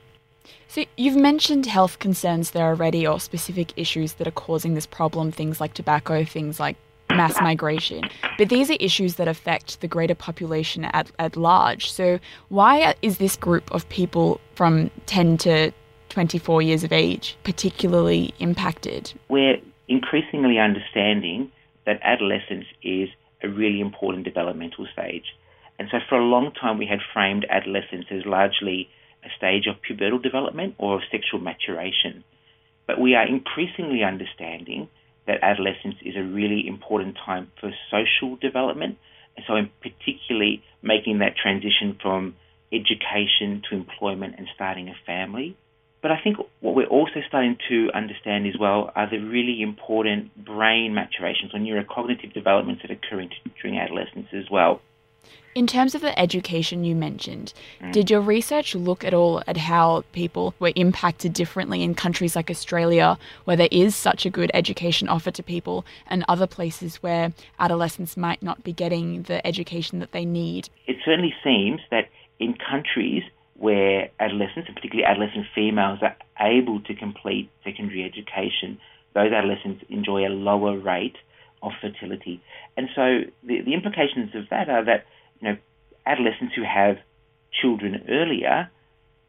So 0.68 0.84
you've 0.96 1.16
mentioned 1.16 1.66
health 1.66 1.98
concerns 1.98 2.50
there 2.50 2.66
already 2.66 3.06
or 3.06 3.20
specific 3.20 3.72
issues 3.76 4.14
that 4.14 4.26
are 4.26 4.32
causing 4.32 4.74
this 4.74 4.86
problem, 4.86 5.30
things 5.32 5.60
like 5.60 5.74
tobacco, 5.74 6.24
things 6.24 6.60
like 6.60 6.76
mass 7.10 7.40
migration. 7.40 8.02
But 8.38 8.48
these 8.48 8.70
are 8.70 8.76
issues 8.80 9.16
that 9.16 9.28
affect 9.28 9.80
the 9.80 9.88
greater 9.88 10.14
population 10.14 10.84
at, 10.86 11.10
at 11.18 11.36
large. 11.36 11.90
So 11.90 12.18
why 12.48 12.94
is 13.02 13.18
this 13.18 13.36
group 13.36 13.70
of 13.72 13.88
people 13.88 14.40
from 14.54 14.90
10 15.06 15.38
to 15.38 15.72
24 16.08 16.62
years 16.62 16.84
of 16.84 16.92
age 16.92 17.36
particularly 17.44 18.34
impacted? 18.38 19.12
We're 19.28 19.58
increasingly 19.88 20.58
understanding 20.58 21.50
that 21.86 22.00
adolescence 22.02 22.66
is 22.82 23.08
a 23.42 23.48
really 23.48 23.80
important 23.80 24.24
developmental 24.24 24.86
stage. 24.92 25.24
And 25.78 25.88
so 25.90 25.98
for 26.08 26.18
a 26.18 26.24
long 26.24 26.52
time, 26.52 26.78
we 26.78 26.86
had 26.86 27.00
framed 27.12 27.46
adolescence 27.48 28.06
as 28.10 28.24
largely 28.24 28.88
a 29.24 29.28
stage 29.36 29.66
of 29.66 29.76
pubertal 29.82 30.22
development 30.22 30.74
or 30.78 30.96
of 30.96 31.02
sexual 31.10 31.40
maturation. 31.40 32.24
But 32.86 33.00
we 33.00 33.14
are 33.14 33.26
increasingly 33.26 34.02
understanding 34.04 34.88
that 35.26 35.42
adolescence 35.42 35.96
is 36.02 36.16
a 36.16 36.22
really 36.22 36.66
important 36.68 37.16
time 37.24 37.50
for 37.60 37.72
social 37.90 38.36
development. 38.36 38.98
And 39.36 39.44
so, 39.46 39.56
in 39.56 39.70
particularly, 39.80 40.62
making 40.82 41.18
that 41.18 41.34
transition 41.36 41.98
from 42.00 42.36
education 42.72 43.62
to 43.68 43.76
employment 43.76 44.34
and 44.38 44.46
starting 44.54 44.88
a 44.88 44.94
family. 45.06 45.56
But 46.02 46.10
I 46.10 46.20
think 46.22 46.36
what 46.60 46.74
we're 46.74 46.86
also 46.86 47.20
starting 47.26 47.56
to 47.70 47.88
understand 47.94 48.46
as 48.46 48.54
well 48.60 48.92
are 48.94 49.08
the 49.08 49.18
really 49.18 49.62
important 49.62 50.36
brain 50.44 50.92
maturations 50.92 51.54
or 51.54 51.60
neurocognitive 51.60 52.34
developments 52.34 52.82
that 52.82 52.90
occur 52.90 53.26
during 53.62 53.78
adolescence 53.78 54.26
as 54.34 54.44
well. 54.50 54.82
In 55.54 55.68
terms 55.68 55.94
of 55.94 56.00
the 56.00 56.18
education 56.18 56.84
you 56.84 56.96
mentioned, 56.96 57.52
mm. 57.80 57.92
did 57.92 58.10
your 58.10 58.20
research 58.20 58.74
look 58.74 59.04
at 59.04 59.14
all 59.14 59.40
at 59.46 59.56
how 59.56 60.02
people 60.12 60.52
were 60.58 60.72
impacted 60.74 61.32
differently 61.32 61.84
in 61.84 61.94
countries 61.94 62.34
like 62.34 62.50
Australia, 62.50 63.16
where 63.44 63.56
there 63.56 63.68
is 63.70 63.94
such 63.94 64.26
a 64.26 64.30
good 64.30 64.50
education 64.52 65.08
offered 65.08 65.34
to 65.34 65.44
people, 65.44 65.84
and 66.08 66.24
other 66.28 66.48
places 66.48 66.96
where 66.96 67.32
adolescents 67.60 68.16
might 68.16 68.42
not 68.42 68.64
be 68.64 68.72
getting 68.72 69.22
the 69.22 69.46
education 69.46 70.00
that 70.00 70.10
they 70.10 70.24
need? 70.24 70.68
It 70.88 70.96
certainly 71.04 71.34
seems 71.44 71.80
that 71.92 72.08
in 72.40 72.54
countries 72.54 73.22
where 73.54 74.10
adolescents, 74.18 74.66
and 74.66 74.74
particularly 74.74 75.04
adolescent 75.04 75.46
females, 75.54 76.00
are 76.02 76.16
able 76.40 76.80
to 76.80 76.94
complete 76.94 77.48
secondary 77.62 78.02
education, 78.02 78.80
those 79.14 79.32
adolescents 79.32 79.84
enjoy 79.88 80.26
a 80.26 80.30
lower 80.30 80.76
rate 80.76 81.16
of 81.64 81.72
fertility. 81.80 82.42
And 82.76 82.88
so 82.94 83.20
the, 83.42 83.62
the 83.62 83.74
implications 83.74 84.34
of 84.34 84.44
that 84.50 84.68
are 84.68 84.84
that 84.84 85.06
you 85.40 85.48
know, 85.48 85.56
adolescents 86.06 86.54
who 86.54 86.62
have 86.62 86.96
children 87.52 88.04
earlier 88.08 88.70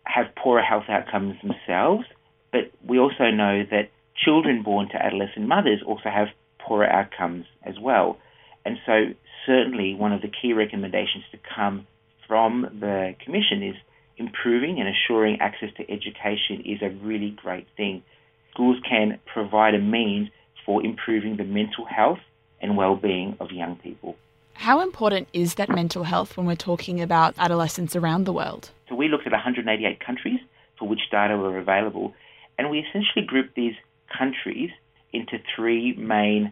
have 0.03 0.35
poorer 0.35 0.61
health 0.61 0.85
outcomes 0.89 1.35
themselves, 1.41 2.05
but 2.51 2.71
we 2.87 2.99
also 2.99 3.31
know 3.31 3.63
that 3.69 3.89
children 4.15 4.61
born 4.63 4.87
to 4.89 4.95
adolescent 4.95 5.47
mothers 5.47 5.81
also 5.85 6.09
have 6.09 6.27
poorer 6.59 6.87
outcomes 6.87 7.45
as 7.63 7.75
well. 7.79 8.17
And 8.65 8.77
so, 8.85 9.13
certainly, 9.45 9.93
one 9.95 10.13
of 10.13 10.21
the 10.21 10.29
key 10.29 10.53
recommendations 10.53 11.23
to 11.31 11.37
come 11.55 11.87
from 12.27 12.61
the 12.79 13.15
Commission 13.23 13.61
is 13.61 13.75
improving 14.17 14.79
and 14.79 14.89
assuring 14.89 15.39
access 15.39 15.69
to 15.77 15.83
education 15.91 16.63
is 16.65 16.81
a 16.81 16.89
really 17.05 17.31
great 17.31 17.67
thing. 17.77 18.03
Schools 18.51 18.77
can 18.87 19.19
provide 19.31 19.75
a 19.75 19.79
means 19.79 20.29
for 20.65 20.83
improving 20.83 21.37
the 21.37 21.43
mental 21.43 21.85
health 21.85 22.19
and 22.61 22.77
well-being 22.77 23.37
of 23.39 23.51
young 23.51 23.75
people. 23.77 24.15
How 24.53 24.81
important 24.81 25.27
is 25.33 25.55
that 25.55 25.69
mental 25.69 26.03
health 26.03 26.37
when 26.37 26.45
we're 26.45 26.55
talking 26.55 27.01
about 27.01 27.35
adolescents 27.37 27.95
around 27.95 28.23
the 28.23 28.33
world? 28.33 28.71
So 28.89 28.95
we 28.95 29.09
looked 29.09 29.27
at 29.27 29.33
188 29.33 29.99
countries 29.99 30.39
for 30.79 30.87
which 30.87 31.01
data 31.11 31.37
were 31.37 31.57
available, 31.57 32.13
and 32.57 32.69
we 32.69 32.79
essentially 32.79 33.25
grouped 33.25 33.55
these 33.55 33.75
countries 34.17 34.71
into 35.13 35.39
three 35.55 35.93
main 35.93 36.51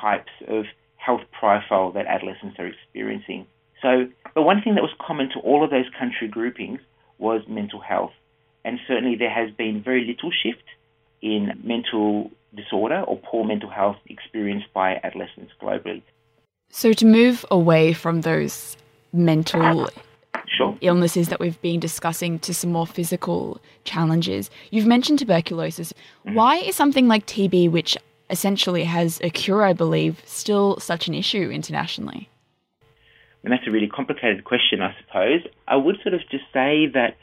types 0.00 0.30
of 0.48 0.64
health 0.96 1.22
profile 1.32 1.92
that 1.92 2.06
adolescents 2.06 2.58
are 2.58 2.66
experiencing. 2.66 3.46
So 3.82 4.08
the 4.34 4.42
one 4.42 4.62
thing 4.62 4.74
that 4.74 4.82
was 4.82 4.92
common 5.00 5.30
to 5.30 5.40
all 5.40 5.64
of 5.64 5.70
those 5.70 5.86
country 5.98 6.28
groupings 6.28 6.80
was 7.18 7.42
mental 7.48 7.80
health. 7.80 8.12
And 8.64 8.78
certainly 8.86 9.16
there 9.16 9.30
has 9.30 9.50
been 9.52 9.82
very 9.82 10.04
little 10.04 10.30
shift 10.30 10.64
in 11.22 11.58
mental 11.62 12.30
disorder 12.54 13.02
or 13.02 13.18
poor 13.18 13.44
mental 13.44 13.70
health 13.70 13.96
experienced 14.06 14.72
by 14.72 15.00
adolescents 15.02 15.52
globally. 15.60 16.02
So, 16.70 16.92
to 16.92 17.06
move 17.06 17.44
away 17.50 17.92
from 17.92 18.20
those 18.20 18.76
mental 19.12 19.88
sure. 20.46 20.76
illnesses 20.80 21.28
that 21.28 21.40
we've 21.40 21.60
been 21.62 21.80
discussing 21.80 22.38
to 22.40 22.54
some 22.54 22.70
more 22.70 22.86
physical 22.86 23.60
challenges, 23.84 24.50
you've 24.70 24.86
mentioned 24.86 25.18
tuberculosis. 25.18 25.92
Mm-hmm. 25.92 26.34
Why 26.34 26.56
is 26.56 26.76
something 26.76 27.08
like 27.08 27.26
TB, 27.26 27.70
which 27.70 27.96
essentially 28.30 28.84
has 28.84 29.20
a 29.22 29.30
cure, 29.30 29.64
I 29.64 29.72
believe, 29.72 30.22
still 30.24 30.78
such 30.78 31.08
an 31.08 31.14
issue 31.14 31.50
internationally? 31.50 32.28
And 33.42 33.52
that's 33.52 33.66
a 33.66 33.70
really 33.70 33.88
complicated 33.88 34.44
question, 34.44 34.82
I 34.82 34.94
suppose. 35.00 35.40
I 35.66 35.76
would 35.76 35.96
sort 36.02 36.14
of 36.14 36.20
just 36.30 36.44
say 36.52 36.86
that 36.94 37.16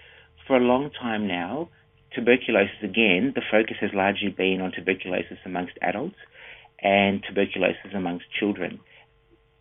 for 0.48 0.58
a 0.58 0.60
long 0.60 0.90
time 0.90 1.28
now, 1.28 1.70
tuberculosis, 2.18 2.82
again, 2.82 3.32
the 3.36 3.46
focus 3.50 3.78
has 3.80 3.92
largely 3.94 4.30
been 4.30 4.60
on 4.62 4.72
tuberculosis 4.72 5.38
amongst 5.46 5.78
adults 5.82 6.18
and 6.82 7.24
tuberculosis 7.24 7.94
amongst 7.94 8.26
children 8.40 8.80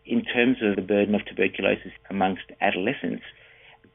in 0.07 0.23
terms 0.23 0.57
of 0.61 0.75
the 0.75 0.81
burden 0.81 1.13
of 1.15 1.25
tuberculosis 1.25 1.91
amongst 2.09 2.43
adolescents, 2.61 3.23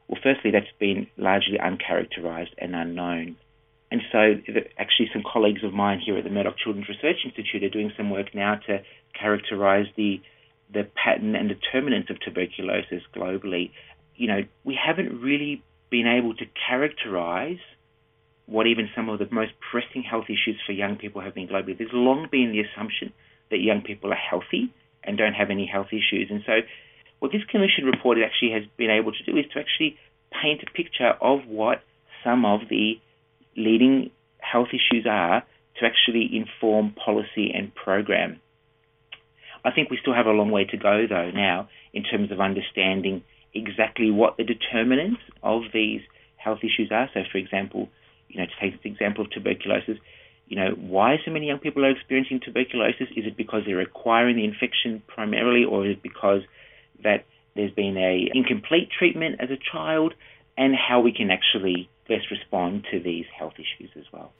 well, 0.07 0.19
firstly, 0.21 0.51
that's 0.51 0.71
been 0.79 1.07
largely 1.17 1.59
uncharacterised 1.59 2.53
and 2.57 2.75
unknown. 2.75 3.35
And 3.89 4.01
so, 4.11 4.35
actually, 4.77 5.09
some 5.13 5.23
colleagues 5.31 5.63
of 5.63 5.73
mine 5.73 5.99
here 6.03 6.17
at 6.17 6.23
the 6.23 6.29
Murdoch 6.29 6.57
Children's 6.57 6.89
Research 6.89 7.17
Institute 7.25 7.63
are 7.63 7.69
doing 7.69 7.91
some 7.95 8.09
work 8.09 8.33
now 8.33 8.55
to 8.67 8.81
characterise 9.19 9.93
the 9.95 10.21
the 10.73 10.87
pattern 10.95 11.35
and 11.35 11.49
determinants 11.49 12.09
of 12.09 12.19
tuberculosis 12.19 13.03
globally. 13.15 13.69
You 14.15 14.27
know, 14.27 14.41
we 14.63 14.75
haven't 14.75 15.21
really 15.21 15.61
been 15.91 16.07
able 16.07 16.33
to 16.35 16.45
characterise 16.67 17.59
what 18.45 18.67
even 18.67 18.89
some 18.95 19.09
of 19.09 19.19
the 19.19 19.27
most 19.31 19.51
pressing 19.71 20.03
health 20.03 20.25
issues 20.25 20.59
for 20.65 20.73
young 20.73 20.97
people 20.97 21.21
have 21.21 21.33
been 21.33 21.47
globally. 21.47 21.77
There's 21.77 21.93
long 21.93 22.27
been 22.29 22.51
the 22.51 22.61
assumption 22.61 23.13
that 23.51 23.59
young 23.59 23.81
people 23.81 24.11
are 24.11 24.15
healthy 24.15 24.73
and 25.03 25.17
don't 25.17 25.33
have 25.33 25.49
any 25.49 25.65
health 25.65 25.87
issues. 25.91 26.27
And 26.29 26.41
so, 26.45 26.59
what 27.19 27.31
this 27.31 27.43
commission 27.49 27.85
report 27.85 28.17
actually 28.23 28.51
has 28.51 28.63
been 28.77 28.89
able 28.89 29.13
to 29.13 29.23
do 29.23 29.37
is 29.37 29.45
to 29.53 29.59
actually 29.59 29.97
paint 30.31 30.61
a 30.61 30.71
picture 30.71 31.13
of 31.21 31.47
what 31.47 31.81
some 32.23 32.45
of 32.45 32.61
the 32.69 32.99
leading 33.55 34.11
health 34.39 34.69
issues 34.69 35.05
are 35.09 35.43
to 35.79 35.85
actually 35.85 36.29
inform 36.35 36.91
policy 36.91 37.51
and 37.53 37.73
program. 37.73 38.39
I 39.65 39.71
think 39.71 39.89
we 39.89 39.97
still 40.01 40.13
have 40.13 40.25
a 40.25 40.31
long 40.31 40.51
way 40.51 40.65
to 40.65 40.77
go, 40.77 41.05
though, 41.07 41.31
now 41.31 41.69
in 41.93 42.03
terms 42.03 42.31
of 42.31 42.41
understanding 42.41 43.23
exactly 43.53 44.11
what 44.11 44.35
the 44.37 44.43
determinants 44.43 45.21
of 45.41 45.63
these 45.73 46.01
health 46.35 46.59
issues 46.59 46.91
are. 46.91 47.09
So, 47.13 47.21
for 47.31 47.37
example, 47.37 47.87
you 48.29 48.39
know, 48.39 48.45
to 48.45 48.51
take 48.59 48.81
the 48.81 48.89
example 48.89 49.25
of 49.25 49.31
tuberculosis, 49.31 49.97
you 50.47 50.57
know, 50.57 50.71
why 50.71 51.17
so 51.25 51.31
many 51.31 51.47
young 51.47 51.59
people 51.59 51.85
are 51.85 51.89
experiencing 51.89 52.39
tuberculosis? 52.39 53.07
Is 53.15 53.25
it 53.25 53.37
because 53.37 53.63
they're 53.65 53.79
acquiring 53.79 54.35
the 54.35 54.45
infection 54.45 55.01
primarily, 55.07 55.63
or 55.63 55.85
is 55.85 55.97
it 55.97 56.03
because 56.03 56.41
that 57.03 57.25
there's 57.55 57.71
been 57.71 57.97
a 57.97 58.29
incomplete 58.33 58.89
treatment 58.97 59.37
as 59.39 59.49
a 59.49 59.57
child, 59.71 60.13
and 60.57 60.75
how 60.75 60.99
we 60.99 61.11
can 61.11 61.31
actually 61.31 61.89
best 62.07 62.29
respond 62.29 62.85
to 62.91 62.99
these 62.99 63.25
health 63.37 63.53
issues 63.55 63.89
as 63.95 64.05
well. 64.11 64.31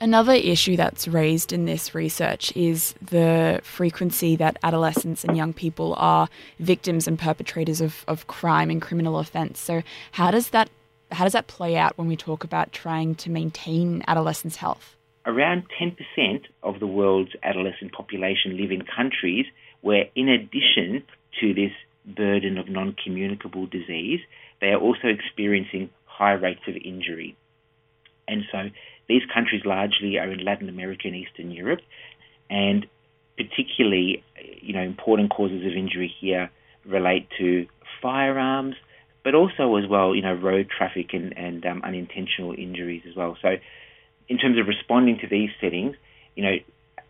Another 0.00 0.32
issue 0.32 0.76
that's 0.76 1.06
raised 1.06 1.52
in 1.52 1.64
this 1.64 1.94
research 1.94 2.54
is 2.56 2.94
the 3.00 3.60
frequency 3.62 4.36
that 4.36 4.58
adolescents 4.62 5.24
and 5.24 5.36
young 5.36 5.52
people 5.52 5.94
are 5.96 6.28
victims 6.58 7.06
and 7.06 7.18
perpetrators 7.18 7.80
of, 7.80 8.04
of 8.08 8.26
crime 8.26 8.70
and 8.70 8.82
criminal 8.82 9.18
offence. 9.18 9.60
So 9.60 9.82
how 10.12 10.30
does 10.30 10.50
that 10.50 10.68
how 11.14 11.24
does 11.24 11.32
that 11.32 11.46
play 11.46 11.76
out 11.76 11.96
when 11.96 12.08
we 12.08 12.16
talk 12.16 12.44
about 12.44 12.72
trying 12.72 13.14
to 13.16 13.30
maintain 13.30 14.02
adolescents' 14.06 14.56
health? 14.56 14.96
Around 15.26 15.64
10% 15.80 16.42
of 16.62 16.80
the 16.80 16.86
world's 16.86 17.32
adolescent 17.42 17.92
population 17.92 18.56
live 18.56 18.70
in 18.70 18.82
countries 18.84 19.46
where, 19.80 20.06
in 20.14 20.28
addition 20.28 21.02
to 21.40 21.54
this 21.54 21.72
burden 22.04 22.58
of 22.58 22.68
non 22.68 22.94
communicable 23.02 23.66
disease, 23.66 24.20
they 24.60 24.68
are 24.68 24.80
also 24.80 25.08
experiencing 25.08 25.90
high 26.04 26.32
rates 26.32 26.60
of 26.68 26.76
injury. 26.76 27.36
And 28.28 28.44
so 28.52 28.70
these 29.08 29.22
countries 29.32 29.62
largely 29.64 30.18
are 30.18 30.30
in 30.30 30.44
Latin 30.44 30.68
America 30.68 31.02
and 31.06 31.16
Eastern 31.16 31.50
Europe, 31.50 31.80
and 32.50 32.86
particularly, 33.36 34.22
you 34.60 34.72
know, 34.72 34.82
important 34.82 35.30
causes 35.30 35.64
of 35.66 35.72
injury 35.72 36.12
here 36.20 36.50
relate 36.84 37.28
to 37.38 37.66
firearms, 38.00 38.76
but 39.24 39.34
also 39.34 39.76
as 39.76 39.88
well, 39.88 40.14
you 40.14 40.22
know, 40.22 40.34
road 40.34 40.68
traffic 40.76 41.14
and, 41.14 41.36
and 41.36 41.64
um, 41.66 41.82
unintentional 41.82 42.54
injuries 42.56 43.02
as 43.08 43.16
well. 43.16 43.36
So 43.42 43.56
in 44.28 44.38
terms 44.38 44.58
of 44.58 44.68
responding 44.68 45.18
to 45.20 45.26
these 45.26 45.50
settings, 45.60 45.96
you 46.36 46.44
know, 46.44 46.56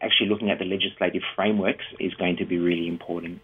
actually 0.00 0.28
looking 0.28 0.50
at 0.50 0.58
the 0.58 0.64
legislative 0.64 1.22
frameworks 1.34 1.84
is 1.98 2.14
going 2.14 2.36
to 2.36 2.44
be 2.44 2.58
really 2.58 2.88
important. 2.88 3.40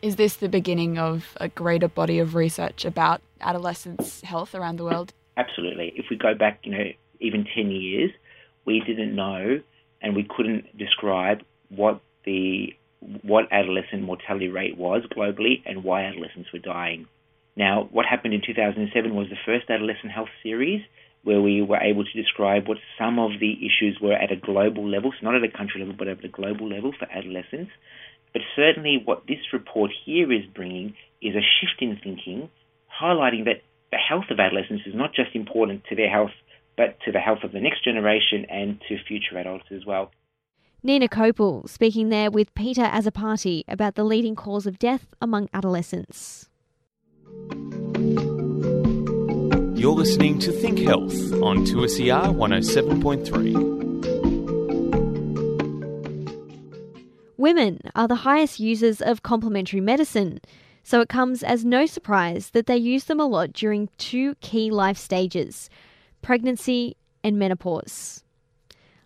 Is 0.00 0.16
this 0.16 0.36
the 0.36 0.48
beginning 0.48 0.98
of 0.98 1.36
a 1.40 1.48
greater 1.48 1.88
body 1.88 2.18
of 2.18 2.34
research 2.34 2.84
about 2.84 3.20
adolescents' 3.40 4.22
health 4.22 4.54
around 4.54 4.76
the 4.78 4.84
world? 4.84 5.12
Absolutely. 5.36 5.92
If 5.96 6.06
we 6.10 6.16
go 6.16 6.34
back, 6.34 6.60
you 6.64 6.72
know, 6.72 6.84
even 7.20 7.46
10 7.54 7.70
years, 7.70 8.10
we 8.64 8.80
didn't 8.80 9.14
know 9.14 9.60
and 10.00 10.16
we 10.16 10.24
couldn't 10.24 10.76
describe 10.76 11.42
what 11.68 12.00
the 12.24 12.74
what 13.22 13.46
adolescent 13.50 14.02
mortality 14.02 14.48
rate 14.48 14.76
was 14.76 15.02
globally 15.16 15.60
and 15.66 15.82
why 15.82 16.04
adolescents 16.04 16.52
were 16.52 16.60
dying. 16.60 17.06
Now, 17.56 17.88
what 17.90 18.06
happened 18.06 18.34
in 18.34 18.42
2007 18.44 19.14
was 19.14 19.28
the 19.28 19.36
first 19.44 19.68
adolescent 19.68 20.12
health 20.12 20.30
series 20.42 20.82
where 21.22 21.40
we 21.40 21.62
were 21.62 21.78
able 21.78 22.04
to 22.04 22.12
describe 22.22 22.66
what 22.66 22.78
some 22.98 23.18
of 23.18 23.38
the 23.38 23.52
issues 23.52 23.98
were 24.00 24.14
at 24.14 24.32
a 24.32 24.36
global 24.36 24.88
level, 24.88 25.12
so 25.12 25.24
not 25.24 25.36
at 25.36 25.44
a 25.44 25.56
country 25.56 25.80
level, 25.80 25.94
but 25.96 26.08
at 26.08 26.24
a 26.24 26.28
global 26.28 26.68
level 26.68 26.92
for 26.98 27.06
adolescents. 27.12 27.70
But 28.32 28.42
certainly, 28.56 29.00
what 29.04 29.26
this 29.28 29.52
report 29.52 29.90
here 30.04 30.32
is 30.32 30.44
bringing 30.52 30.94
is 31.20 31.34
a 31.36 31.44
shift 31.60 31.80
in 31.80 31.98
thinking, 32.02 32.48
highlighting 33.00 33.44
that 33.44 33.62
the 33.92 33.98
health 33.98 34.24
of 34.30 34.40
adolescents 34.40 34.84
is 34.86 34.94
not 34.94 35.14
just 35.14 35.34
important 35.34 35.84
to 35.90 35.94
their 35.94 36.10
health, 36.10 36.32
but 36.76 36.98
to 37.04 37.12
the 37.12 37.20
health 37.20 37.44
of 37.44 37.52
the 37.52 37.60
next 37.60 37.84
generation 37.84 38.46
and 38.48 38.80
to 38.88 38.96
future 39.06 39.38
adults 39.38 39.66
as 39.70 39.84
well. 39.84 40.10
Ninah 40.84 41.10
Kopel 41.10 41.68
speaking 41.68 42.08
there 42.08 42.30
with 42.30 42.52
Peter 42.54 42.82
Azzopardi 42.82 43.62
about 43.68 43.94
the 43.94 44.02
leading 44.02 44.34
cause 44.34 44.66
of 44.66 44.78
death 44.80 45.14
among 45.20 45.48
adolescents. 45.54 46.48
You're 49.82 49.94
listening 49.94 50.38
to 50.38 50.52
Think 50.52 50.78
Health 50.78 51.32
on 51.42 51.66
2SER 51.66 52.34
107.3. 52.36 53.82
Women 57.36 57.80
are 57.96 58.06
the 58.06 58.14
highest 58.14 58.60
users 58.60 59.02
of 59.02 59.24
complementary 59.24 59.80
medicine, 59.80 60.40
so 60.84 61.00
it 61.00 61.08
comes 61.08 61.42
as 61.42 61.64
no 61.64 61.86
surprise 61.86 62.50
that 62.50 62.66
they 62.66 62.76
use 62.76 63.04
them 63.04 63.18
a 63.18 63.26
lot 63.26 63.52
during 63.52 63.88
two 63.98 64.36
key 64.36 64.70
life 64.70 64.96
stages 64.96 65.68
pregnancy 66.22 66.96
and 67.24 67.38
menopause. 67.38 68.22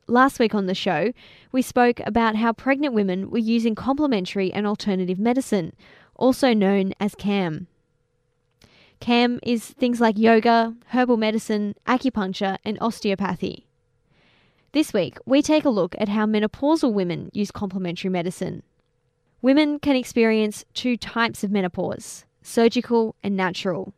Last 0.07 0.39
week 0.39 0.55
on 0.55 0.67
the 0.67 0.75
show, 0.75 1.13
we 1.53 1.63
spoke 1.63 2.01
about 2.01 2.37
how 2.37 2.53
pregnant 2.53 2.93
women 2.93 3.31
were 3.31 3.39
using 3.39 3.75
complementary 3.75 4.53
and 4.53 4.67
alternative 4.67 5.19
medicine, 5.19 5.73
also 6.15 6.53
known 6.53 6.93
as 7.01 7.15
CAM. 7.15 7.67
CAM 9.01 9.41
is 9.43 9.67
things 9.67 10.01
like 10.01 10.19
yoga, 10.19 10.75
herbal 10.87 11.17
medicine, 11.17 11.75
acupuncture, 11.87 12.57
and 12.65 12.79
osteopathy. 12.81 13.67
This 14.73 14.93
week, 14.93 15.19
we 15.25 15.43
take 15.43 15.65
a 15.65 15.71
look 15.71 15.95
at 15.99 16.09
how 16.09 16.27
menopausal 16.27 16.93
women 16.93 17.31
use 17.33 17.51
complementary 17.51 18.11
medicine. 18.11 18.63
Women 19.43 19.79
can 19.79 19.97
experience 19.97 20.65
two 20.75 20.97
types 20.97 21.45
of 21.45 21.51
menopause 21.51 22.25
surgical 22.43 23.17
and 23.25 23.37
natural. 23.37 23.93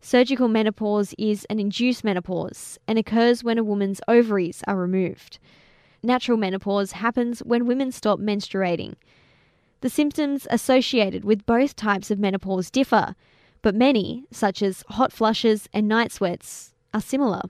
Surgical 0.00 0.48
menopause 0.48 1.14
is 1.18 1.44
an 1.46 1.58
induced 1.58 2.04
menopause 2.04 2.78
and 2.86 2.98
occurs 2.98 3.42
when 3.42 3.58
a 3.58 3.64
woman's 3.64 4.00
ovaries 4.08 4.62
are 4.66 4.76
removed. 4.76 5.38
Natural 6.02 6.36
menopause 6.36 6.92
happens 6.92 7.40
when 7.40 7.66
women 7.66 7.92
stop 7.92 8.18
menstruating. 8.18 8.94
The 9.80 9.90
symptoms 9.90 10.46
associated 10.50 11.24
with 11.24 11.46
both 11.46 11.76
types 11.76 12.10
of 12.10 12.18
menopause 12.18 12.70
differ, 12.70 13.14
but 13.62 13.74
many, 13.74 14.24
such 14.30 14.60
as 14.62 14.84
hot 14.90 15.12
flushes 15.12 15.68
and 15.72 15.88
night 15.88 16.12
sweats, 16.12 16.74
are 16.92 17.00
similar. 17.00 17.42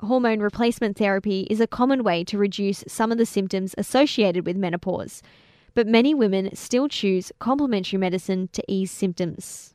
Hormone 0.00 0.40
replacement 0.40 0.98
therapy 0.98 1.46
is 1.48 1.60
a 1.60 1.66
common 1.66 2.02
way 2.02 2.24
to 2.24 2.36
reduce 2.36 2.84
some 2.86 3.10
of 3.10 3.18
the 3.18 3.24
symptoms 3.24 3.74
associated 3.78 4.44
with 4.44 4.56
menopause, 4.56 5.22
but 5.72 5.86
many 5.86 6.12
women 6.14 6.54
still 6.54 6.88
choose 6.88 7.32
complementary 7.38 7.98
medicine 7.98 8.48
to 8.52 8.62
ease 8.68 8.90
symptoms. 8.90 9.74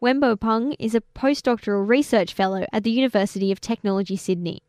Wenbo 0.00 0.38
Peng 0.38 0.74
is 0.78 0.94
a 0.94 1.02
postdoctoral 1.14 1.88
research 1.88 2.32
fellow 2.32 2.66
at 2.72 2.84
the 2.84 2.90
University 2.90 3.50
of 3.50 3.60
Technology 3.60 4.16
Sydney. 4.16 4.62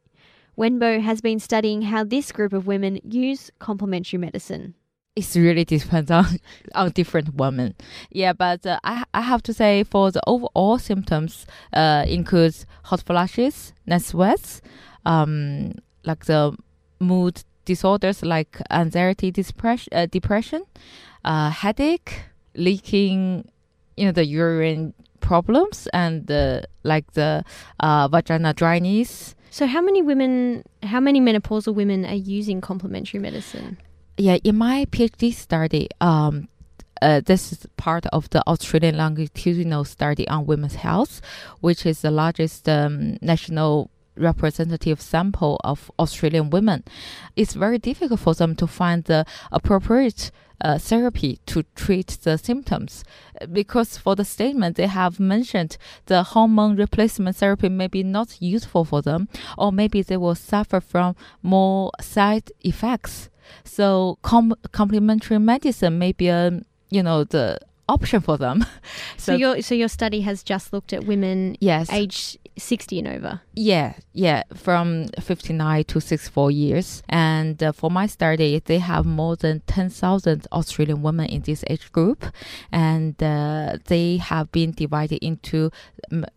Wenbo 0.58 1.02
has 1.02 1.22
been 1.22 1.39
studying 1.39 1.84
how 1.84 2.04
this 2.04 2.32
group 2.32 2.52
of 2.52 2.68
women 2.68 3.00
use 3.04 3.52
complementary 3.60 4.18
medicine. 4.18 4.74
It 5.15 5.36
really 5.36 5.65
depends 5.65 6.12
on 6.12 6.26
on 6.76 6.91
different 6.91 7.36
women. 7.36 7.76
Yeah, 8.12 8.34
but 8.34 8.65
uh, 8.65 8.80
I 8.84 9.04
I 9.13 9.22
have 9.22 9.43
to 9.43 9.54
say 9.54 9.84
for 9.84 10.12
the 10.12 10.22
overall 10.28 10.78
symptoms 10.78 11.45
uh, 11.74 12.06
includes 12.08 12.65
hot 12.84 13.02
flashes, 13.02 13.74
night 13.86 14.04
sweats, 14.04 14.62
um, 15.06 15.74
like 16.06 16.26
the 16.26 16.56
mood 17.00 17.43
disorders 17.65 18.24
like 18.24 18.62
anxiety, 18.72 19.32
depression, 19.32 19.93
uh, 19.93 20.06
depression, 20.06 20.63
uh, 21.26 21.50
headache, 21.50 22.24
leaking, 22.56 23.48
you 23.98 24.06
know, 24.06 24.12
the 24.12 24.26
urine 24.26 24.93
problems, 25.19 25.88
and 25.93 26.32
like 26.84 27.12
the 27.13 27.43
uh, 27.80 28.08
vagina 28.08 28.54
dryness. 28.54 29.36
So, 29.52 29.67
how 29.67 29.82
many 29.82 30.02
women, 30.02 30.63
how 30.84 31.00
many 31.00 31.19
menopausal 31.19 31.74
women 31.74 32.06
are 32.06 32.13
using 32.13 32.62
complementary 32.62 33.19
medicine? 33.19 33.78
Yeah, 34.20 34.38
in 34.44 34.58
my 34.58 34.84
PhD 34.84 35.34
study, 35.34 35.88
um, 36.02 36.50
uh, 37.02 37.22
this 37.26 37.54
is 37.54 37.66
part 37.78 38.06
of 38.08 38.30
the 38.32 38.46
Australian 38.48 38.98
longitudinal 38.98 39.86
study 39.86 40.28
on 40.28 40.46
women's 40.46 40.76
health, 40.76 41.22
which 41.62 41.86
is 41.86 42.02
the 42.02 42.12
largest 42.12 42.68
um, 42.68 43.18
national 43.22 43.90
representative 44.18 45.00
sample 45.00 45.58
of 45.64 45.90
Australian 45.98 46.50
women. 46.50 46.84
It's 47.38 47.54
very 47.54 47.78
difficult 47.78 48.20
for 48.20 48.34
them 48.34 48.58
to 48.58 48.68
find 48.68 49.06
the 49.06 49.24
appropriate 49.54 50.32
uh, 50.60 50.78
therapy 50.78 51.40
to 51.46 51.64
treat 51.76 52.18
the 52.24 52.38
symptoms 52.38 53.06
because 53.50 53.98
for 53.98 54.18
the 54.18 54.26
statement 54.26 54.76
they 54.76 54.88
have 54.88 55.18
mentioned 55.18 55.78
the 56.08 56.22
hormone 56.24 56.76
replacement 56.76 57.38
therapy 57.38 57.70
may 57.70 57.88
be 57.88 58.04
not 58.04 58.42
useful 58.42 58.84
for 58.84 59.02
them 59.02 59.30
or 59.58 59.72
maybe 59.72 60.02
they 60.02 60.18
will 60.18 60.36
suffer 60.36 60.82
from 60.82 61.16
more 61.42 61.92
side 62.02 62.52
effects 62.60 63.30
so 63.64 64.18
com- 64.22 64.56
complementary 64.72 65.40
medicine 65.40 65.98
may 65.98 66.12
be 66.12 66.28
a 66.28 66.62
you 66.90 67.04
know 67.04 67.24
the 67.24 67.60
option 67.88 68.22
for 68.22 68.38
them. 68.38 68.66
so, 69.18 69.34
so, 69.34 69.36
your 69.36 69.62
so 69.62 69.76
your 69.76 69.90
study 69.90 70.22
has 70.22 70.44
just 70.44 70.72
looked 70.72 70.94
at 70.94 71.06
women 71.06 71.58
yes 71.60 71.92
age 71.92 72.38
60 72.60 73.00
and 73.00 73.08
over. 73.08 73.42
Yeah, 73.56 73.94
yeah, 74.14 74.44
from 74.54 75.08
59 75.20 75.84
to 75.86 76.02
64 76.02 76.52
years. 76.52 77.04
And 77.10 77.62
uh, 77.64 77.72
for 77.72 77.90
my 77.90 78.06
study, 78.06 78.60
they 78.64 78.80
have 78.80 79.06
more 79.06 79.36
than 79.36 79.62
10,000 79.68 80.48
Australian 80.52 81.02
women 81.02 81.28
in 81.28 81.42
this 81.42 81.64
age 81.68 81.92
group, 81.92 82.26
and 82.72 83.22
uh, 83.24 83.78
they 83.86 84.18
have 84.18 84.52
been 84.52 84.72
divided 84.72 85.24
into 85.26 85.72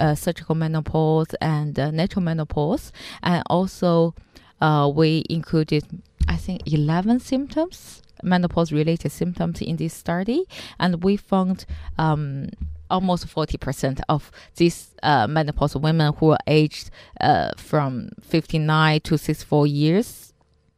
uh, 0.01 0.15
surgical 0.15 0.55
menopause 0.55 1.35
and 1.41 1.79
uh, 1.79 1.91
natural 1.91 2.23
menopause, 2.23 2.93
and 3.23 3.43
also 3.47 4.15
uh, 4.61 4.91
we 4.95 5.25
included 5.29 5.85
I 6.29 6.37
think 6.37 6.63
11 6.67 7.21
symptoms, 7.21 8.03
menopause 8.23 8.73
related 8.73 9.13
symptoms 9.13 9.61
in 9.61 9.77
this 9.77 9.95
study, 9.95 10.45
and 10.79 11.03
we 11.03 11.17
found 11.17 11.67
um, 11.99 12.49
almost 12.91 13.27
40% 13.27 14.01
of 14.09 14.31
these 14.57 14.95
uh, 15.03 15.27
menopause 15.27 15.75
women 15.75 16.13
who 16.19 16.31
are 16.31 16.39
aged 16.47 16.91
uh, 17.21 17.51
from 17.57 18.11
59 18.21 19.01
to 19.01 19.19
64 19.19 19.67
years. 19.67 20.29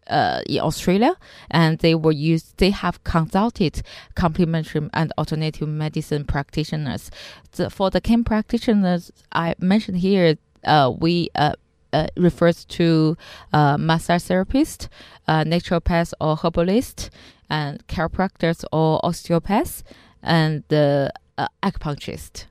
Uh, 0.07 0.43
in 0.45 0.61
Australia, 0.61 1.17
and 1.51 1.79
they 1.79 1.95
were 1.95 2.13
used. 2.13 2.59
They 2.59 2.69
have 2.69 3.03
consulted 3.05 3.81
complementary 4.15 4.87
and 4.93 5.11
alternative 5.17 5.67
medicine 5.67 6.27
practitioners. 6.27 7.11
The, 7.53 7.71
for 7.71 7.89
the 7.89 8.03
CAM 8.03 8.23
practitioners 8.23 9.11
I 9.33 9.55
mentioned 9.61 9.97
here, 9.97 10.37
uh, 10.65 10.93
we 10.95 11.31
uh, 11.35 11.55
uh, 11.95 12.07
refers 12.17 12.65
to 12.65 13.17
uh, 13.53 13.77
massage 13.79 14.25
therapist, 14.25 14.89
uh, 15.29 15.45
naturopath 15.45 16.13
or 16.21 16.37
herbalist, 16.37 17.11
and 17.49 17.87
chiropractors 17.87 18.65
or 18.73 19.01
osteopaths, 19.05 19.85
and 20.23 20.65
the 20.69 21.13
uh, 21.39 21.49
acupuncturist. 21.63 22.47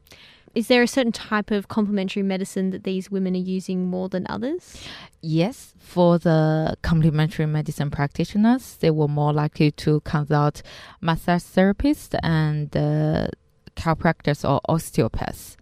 Is 0.56 0.67
there 0.67 0.84
a 0.84 0.88
certain 0.88 1.12
type 1.12 1.49
of 1.49 1.67
complementary 1.67 2.21
medicine 2.21 2.69
that 2.71 2.84
these 2.84 3.10
women 3.10 3.34
are 3.36 3.39
using 3.39 3.88
more 3.88 4.08
than 4.08 4.27
others? 4.29 4.86
Yes, 5.21 5.73
for 5.79 6.19
the 6.19 6.75
complementary 6.84 7.47
medicine 7.47 7.89
practitioners, 7.89 8.77
they 8.79 8.91
were 8.91 9.08
more 9.08 9.34
likely 9.34 9.71
to 9.71 10.01
consult 10.01 10.62
massage 11.01 11.41
therapists 11.41 12.15
and 12.21 12.75
uh, 12.77 13.27
chiropractors 13.75 14.47
or 14.47 14.62
osteopaths 14.69 15.58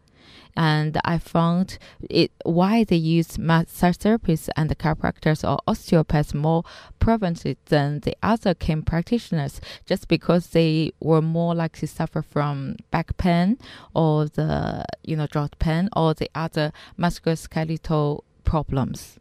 and 0.55 0.99
I 1.05 1.17
found 1.17 1.77
it 2.09 2.31
why 2.43 2.83
they 2.83 2.95
use 2.95 3.37
massage 3.37 3.97
therapists 3.97 4.49
and 4.55 4.69
chiropractors 4.77 5.47
or 5.47 5.59
osteopaths 5.67 6.33
more 6.33 6.63
prevalently 6.99 7.57
than 7.65 7.99
the 8.01 8.15
other 8.23 8.53
CAM 8.53 8.83
practitioners, 8.83 9.61
just 9.85 10.07
because 10.07 10.47
they 10.47 10.91
were 10.99 11.21
more 11.21 11.55
likely 11.55 11.87
to 11.87 11.87
suffer 11.87 12.21
from 12.21 12.77
back 12.91 13.15
pain 13.17 13.57
or 13.93 14.25
the 14.25 14.85
you 15.03 15.15
know 15.15 15.27
joint 15.27 15.57
pain 15.59 15.89
or 15.95 16.13
the 16.13 16.29
other 16.35 16.71
musculoskeletal 16.99 18.21
problems. 18.43 19.19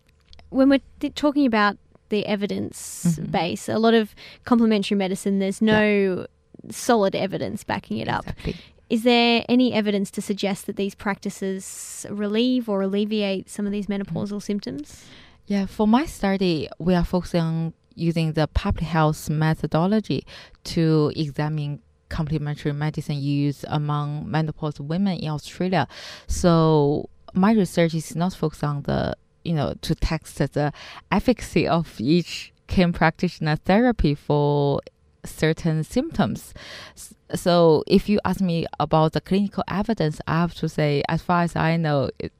When 0.50 0.68
we're 0.68 0.80
th- 0.98 1.14
talking 1.14 1.46
about 1.46 1.78
the 2.08 2.26
evidence 2.26 3.06
mm-hmm. 3.06 3.30
base, 3.30 3.68
a 3.68 3.78
lot 3.78 3.94
of 3.94 4.14
complementary 4.44 4.96
medicine, 4.96 5.38
there's 5.38 5.62
no 5.62 6.26
yeah. 6.62 6.70
solid 6.70 7.14
evidence 7.14 7.62
backing 7.64 7.98
it 7.98 8.08
exactly. 8.08 8.56
Is 8.90 9.04
there 9.04 9.44
any 9.48 9.72
evidence 9.72 10.10
to 10.12 10.20
suggest 10.20 10.66
that 10.66 10.74
these 10.74 10.96
practices 10.96 12.04
relieve 12.10 12.68
or 12.68 12.82
alleviate 12.82 13.48
some 13.48 13.64
of 13.64 13.72
these 13.72 13.86
mm. 13.86 14.02
menopausal 14.02 14.42
symptoms? 14.42 15.06
Yeah, 15.46 15.66
for 15.66 15.86
my 15.86 16.06
study, 16.06 16.68
we 16.78 16.94
are 16.94 17.04
focusing 17.04 17.40
on 17.40 17.72
using 17.94 18.32
the 18.32 18.48
public 18.48 18.84
health 18.84 19.30
methodology 19.30 20.24
to 20.64 21.12
examine 21.14 21.80
complementary 22.08 22.72
medicine 22.72 23.20
use 23.20 23.64
among 23.68 24.26
menopausal 24.26 24.80
women 24.80 25.18
in 25.18 25.30
Australia. 25.30 25.86
So 26.26 27.08
my 27.32 27.52
research 27.52 27.94
is 27.94 28.16
not 28.16 28.34
focused 28.34 28.64
on 28.64 28.82
the, 28.82 29.16
you 29.44 29.54
know, 29.54 29.74
to 29.82 29.94
test 29.94 30.38
the 30.38 30.72
efficacy 31.12 31.68
of 31.68 32.00
each 32.00 32.52
CAM 32.66 32.92
practitioner 32.92 33.56
therapy 33.56 34.14
for 34.14 34.80
certain 35.24 35.84
symptoms. 35.84 36.54
So 37.34 37.84
if 37.86 38.08
you 38.08 38.20
ask 38.24 38.40
me 38.40 38.66
about 38.78 39.12
the 39.12 39.20
clinical 39.20 39.64
evidence, 39.68 40.20
I 40.26 40.40
have 40.40 40.54
to 40.54 40.68
say, 40.68 41.02
as 41.08 41.22
far 41.22 41.42
as 41.42 41.56
I 41.56 41.76
know, 41.76 42.10
it, 42.18 42.32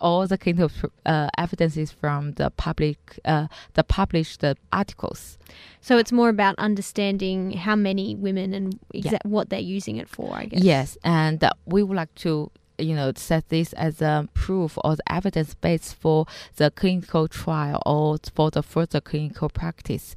all 0.00 0.26
the 0.26 0.36
clinical 0.36 0.70
uh, 1.06 1.28
evidence 1.38 1.76
is 1.76 1.90
from 1.90 2.32
the 2.32 2.50
public, 2.50 3.18
uh, 3.24 3.46
the 3.74 3.84
published 3.84 4.44
articles. 4.72 5.38
So 5.80 5.96
it's 5.98 6.12
more 6.12 6.28
about 6.28 6.54
understanding 6.58 7.52
how 7.52 7.76
many 7.76 8.14
women 8.14 8.52
and 8.52 8.78
exa- 8.94 9.12
yeah. 9.12 9.18
what 9.24 9.48
they're 9.48 9.58
using 9.60 9.96
it 9.96 10.08
for, 10.08 10.34
I 10.34 10.46
guess. 10.46 10.62
Yes, 10.62 10.98
and 11.02 11.42
uh, 11.42 11.50
we 11.64 11.82
would 11.82 11.96
like 11.96 12.14
to 12.16 12.50
you 12.78 12.94
know 12.94 13.12
set 13.16 13.48
this 13.48 13.72
as 13.74 14.02
a 14.02 14.28
proof 14.34 14.78
or 14.84 14.96
the 14.96 15.12
evidence 15.12 15.54
base 15.54 15.92
for 15.92 16.26
the 16.56 16.70
clinical 16.70 17.26
trial 17.28 17.82
or 17.86 18.18
for 18.34 18.50
the 18.50 18.62
further 18.62 19.00
clinical 19.00 19.48
practice 19.48 20.14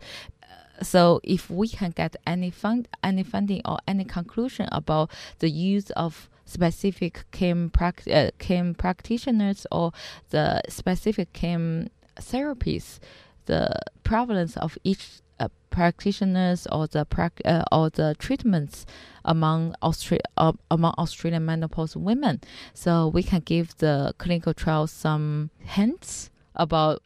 so 0.82 1.20
if 1.24 1.50
we 1.50 1.68
can 1.68 1.92
get 1.92 2.16
any 2.26 2.50
fund, 2.50 2.88
any 3.04 3.24
funding 3.24 3.62
or 3.66 3.78
any 3.88 4.06
conclusion 4.06 4.68
about 4.72 5.12
the 5.40 5.50
use 5.50 5.90
of 5.92 6.30
specific 6.46 7.26
CAM, 7.32 7.70
pract- 7.70 8.12
uh, 8.12 8.32
CAM 8.40 8.74
practitioners 8.74 9.68
or 9.72 9.92
the 10.30 10.62
specific 10.68 11.32
CAM 11.34 11.90
therapies, 12.18 13.00
the 13.46 13.74
prevalence 14.04 14.58
of 14.58 14.78
each 14.84 15.22
uh, 15.40 15.48
practitioners 15.70 16.68
or 16.72 16.88
the 16.88 17.06
uh, 17.46 17.64
or 17.72 17.90
the 17.90 18.16
treatments 18.20 18.86
among 19.24 19.76
Austra- 19.82 20.20
uh, 20.38 20.54
among 20.70 20.94
Australian 20.98 21.46
menopause 21.46 21.96
women, 21.96 22.42
so 22.74 23.08
we 23.08 23.24
can 23.24 23.42
give 23.42 23.78
the 23.78 24.14
clinical 24.18 24.54
trials 24.54 24.92
some 24.92 25.50
hints 25.60 26.30
about 26.56 27.02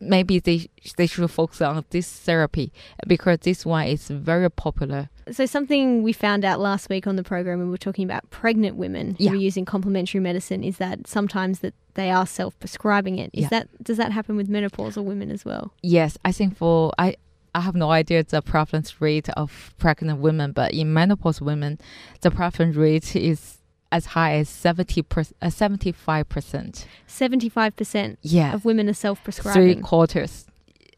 maybe 0.00 0.38
they 0.38 0.68
they 0.96 1.06
should 1.06 1.30
focus 1.30 1.60
on 1.60 1.84
this 1.90 2.10
therapy 2.10 2.72
because 3.06 3.38
this 3.40 3.64
one 3.64 3.86
is 3.86 4.08
very 4.08 4.50
popular. 4.50 5.08
So 5.30 5.46
something 5.46 6.02
we 6.02 6.12
found 6.12 6.44
out 6.44 6.60
last 6.60 6.88
week 6.88 7.06
on 7.06 7.16
the 7.16 7.24
program 7.24 7.58
we 7.58 7.66
were 7.66 7.76
talking 7.76 8.04
about 8.04 8.28
pregnant 8.30 8.76
women 8.76 9.16
who 9.18 9.28
are 9.28 9.34
using 9.34 9.64
complementary 9.64 10.20
medicine 10.20 10.62
is 10.62 10.78
that 10.78 11.06
sometimes 11.06 11.60
that 11.60 11.74
they 11.94 12.10
are 12.10 12.26
self-prescribing 12.26 13.18
it. 13.18 13.30
Is 13.32 13.42
yeah. 13.42 13.48
that 13.48 13.82
does 13.82 13.96
that 13.96 14.12
happen 14.12 14.36
with 14.36 14.48
menopausal 14.48 15.04
women 15.04 15.30
as 15.30 15.44
well? 15.44 15.72
Yes, 15.82 16.16
I 16.24 16.32
think 16.32 16.56
for 16.56 16.92
I 16.98 17.16
I 17.54 17.60
have 17.60 17.74
no 17.74 17.90
idea 17.90 18.22
the 18.22 18.42
prevalence 18.42 19.00
rate 19.00 19.30
of 19.30 19.74
pregnant 19.78 20.20
women, 20.20 20.52
but 20.52 20.74
in 20.74 20.92
menopause 20.92 21.40
women, 21.40 21.78
the 22.20 22.30
prevalence 22.30 22.76
rate 22.76 23.16
is 23.16 23.55
as 23.92 24.06
high 24.06 24.34
as 24.34 24.48
70 24.48 25.02
per, 25.02 25.22
uh, 25.42 25.46
75%. 25.50 26.86
75% 27.06 28.18
Yeah. 28.22 28.54
of 28.54 28.64
women 28.64 28.88
are 28.88 28.92
self 28.94 29.22
prescribing. 29.24 29.74
Three 29.74 29.82
quarters. 29.82 30.46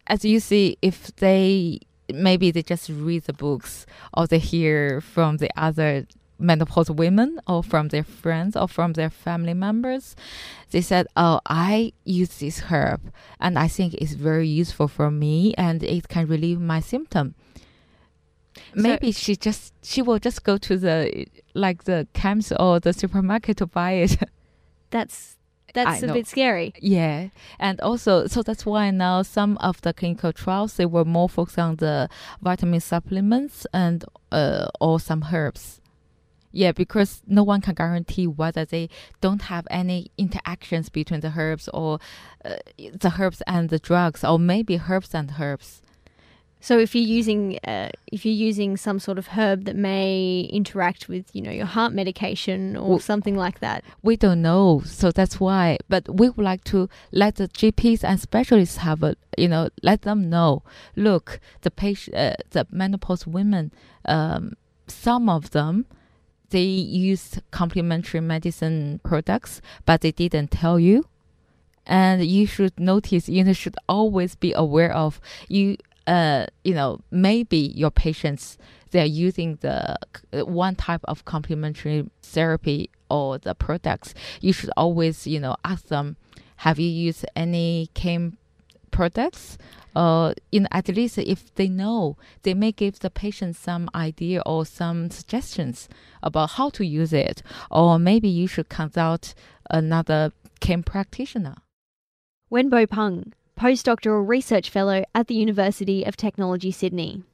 As 0.07 0.25
you 0.25 0.41
see, 0.41 0.77
if 0.83 1.15
they 1.17 1.81
maybe 2.13 2.51
they 2.51 2.63
just 2.63 2.89
read 2.89 3.25
the 3.25 3.35
books 3.35 3.85
or 4.17 4.27
they 4.27 4.39
hear 4.39 5.01
from 5.03 5.37
the 5.37 5.51
other 5.57 6.07
menopause 6.39 6.91
women 6.91 7.39
or 7.47 7.63
from 7.63 7.89
their 7.89 8.05
friends 8.05 8.57
or 8.57 8.67
from 8.69 8.95
their 8.95 9.11
family 9.11 9.53
members, 9.53 10.17
they 10.71 10.81
said, 10.81 11.07
"Oh, 11.17 11.41
I 11.47 11.93
use 12.05 12.39
this 12.39 12.61
herb 12.71 13.13
and 13.41 13.59
I 13.59 13.69
think 13.69 13.93
it's 13.95 14.15
very 14.15 14.49
useful 14.49 14.89
for 14.89 15.11
me 15.11 15.53
and 15.59 15.83
it 15.83 16.09
can 16.09 16.27
relieve 16.27 16.61
my 16.61 16.81
symptom." 16.81 17.35
Maybe 18.75 19.13
she 19.13 19.37
just 19.37 19.73
she 19.83 20.03
will 20.03 20.19
just 20.19 20.45
go 20.45 20.57
to 20.59 20.77
the 20.77 21.27
like 21.55 21.85
the 21.85 22.07
camps 22.13 22.53
or 22.53 22.81
the 22.81 22.93
supermarket 22.93 23.59
to 23.59 23.67
buy 23.67 23.93
it. 23.93 24.17
That's 24.91 25.37
that's 25.75 26.03
I 26.03 26.05
a 26.05 26.09
know. 26.09 26.15
bit 26.15 26.27
scary. 26.27 26.73
Yeah, 26.81 27.29
and 27.59 27.81
also 27.81 28.27
so 28.27 28.43
that's 28.43 28.65
why 28.65 28.91
now 28.91 29.23
some 29.23 29.59
of 29.59 29.81
the 29.83 29.93
clinical 29.93 30.33
trials 30.33 30.75
they 30.75 30.87
were 30.87 31.05
more 31.05 31.29
focused 31.29 31.59
on 31.59 31.77
the 31.77 32.09
vitamin 32.41 32.81
supplements 32.81 33.67
and 33.73 34.05
uh, 34.33 34.69
or 34.81 34.99
some 34.99 35.27
herbs. 35.33 35.81
Yeah, 36.51 36.73
because 36.73 37.23
no 37.27 37.45
one 37.45 37.61
can 37.61 37.75
guarantee 37.75 38.27
whether 38.27 38.65
they 38.65 38.89
don't 39.21 39.43
have 39.43 39.67
any 39.71 40.11
interactions 40.17 40.89
between 40.89 41.21
the 41.21 41.35
herbs 41.37 41.69
or 41.75 41.99
uh, 42.45 42.57
the 42.79 43.13
herbs 43.19 43.43
and 43.47 43.69
the 43.69 43.79
drugs, 43.79 44.25
or 44.25 44.39
maybe 44.39 44.81
herbs 44.89 45.15
and 45.15 45.35
herbs. 45.39 45.83
So 46.61 46.79
if 46.79 46.95
you're 46.95 47.05
using 47.19 47.59
uh, 47.65 47.91
if 48.11 48.25
you're 48.25 48.35
using 48.49 48.77
some 48.77 48.99
sort 48.99 49.19
of 49.19 49.29
herb 49.29 49.65
that 49.67 49.77
may 49.77 50.41
interact 50.53 51.09
with 51.09 51.27
you 51.33 51.41
know 51.43 51.51
your 51.53 51.67
heart 51.67 51.93
medication 51.93 52.77
or 52.77 52.89
Well- 52.91 52.99
something 52.99 53.37
like 53.37 53.61
that, 53.61 53.85
We 54.03 54.17
don't 54.17 54.43
know, 54.43 54.83
so 54.85 55.11
that's 55.11 55.39
why. 55.39 55.79
But 55.89 56.09
we 56.19 56.29
would 56.31 56.45
like 56.45 56.65
to 56.65 56.89
let 57.13 57.37
the 57.37 57.49
GPs 57.49 58.03
and 58.03 58.19
specialists 58.21 58.79
have 58.79 59.03
a, 59.03 59.15
you 59.37 59.49
know, 59.49 59.69
let 59.83 60.03
them 60.03 60.29
know. 60.31 60.63
Look, 60.97 61.39
the 61.63 61.71
patient, 61.71 62.17
uh, 62.17 62.35
the 62.51 62.67
menopause 62.71 63.27
women, 63.27 63.73
um, 64.05 64.55
some 64.87 65.29
of 65.29 65.51
them, 65.51 65.87
they 66.51 66.65
used 66.65 67.41
complementary 67.51 68.21
medicine 68.21 69.01
products, 69.05 69.61
but 69.85 70.01
they 70.01 70.13
didn't 70.13 70.51
tell 70.51 70.81
you. 70.81 71.05
And 71.87 72.25
you 72.27 72.47
should 72.47 72.79
notice, 72.79 73.29
you 73.29 73.45
know, 73.45 73.53
should 73.55 73.77
always 73.89 74.35
be 74.35 74.53
aware 74.53 74.93
of 74.93 75.21
you. 75.49 75.77
Uh, 76.09 76.47
you 76.65 76.75
know, 76.75 77.01
maybe 77.11 77.59
your 77.77 77.91
patients 77.91 78.57
they're 78.91 79.05
using 79.05 79.57
the 79.61 79.97
uh, 80.33 80.45
one 80.45 80.75
type 80.75 81.03
of 81.05 81.25
complementary 81.25 82.09
therapy 82.23 82.91
or 83.11 83.39
the 83.39 83.55
products. 83.55 84.15
You 84.41 84.53
should 84.53 84.71
always, 84.77 85.27
you 85.27 85.41
know, 85.41 85.57
ask 85.65 85.89
them, 85.89 86.17
have 86.57 86.79
you 86.79 86.89
used 86.89 87.25
any 87.37 87.91
CAM 87.95 88.39
products? 88.91 89.59
Uh, 89.95 90.33
in 90.53 90.69
at 90.71 90.89
least 90.89 91.19
if 91.19 91.53
they 91.55 91.69
know, 91.69 92.17
they 92.43 92.55
may 92.55 92.71
give 92.71 93.01
the 93.01 93.11
patient 93.11 93.57
some 93.57 93.91
idea 93.95 94.43
or 94.47 94.65
some 94.65 95.11
suggestions 95.11 95.89
about 96.23 96.51
how 96.51 96.71
to 96.71 96.85
use 96.85 97.13
it, 97.13 97.43
or 97.71 97.99
maybe 97.99 98.29
you 98.29 98.47
should 98.47 98.69
consult 98.69 99.35
another 99.71 100.33
CAM 100.61 100.83
practitioner. 100.83 101.57
Wenbo 102.51 102.89
Peng, 102.89 103.33
postdoctoral 103.59 104.27
research 104.27 104.71
fellow 104.71 105.05
at 105.15 105.27
the 105.27 105.35
University 105.35 106.05
of 106.05 106.17
Technology 106.17 106.71
Sydney. 106.71 107.25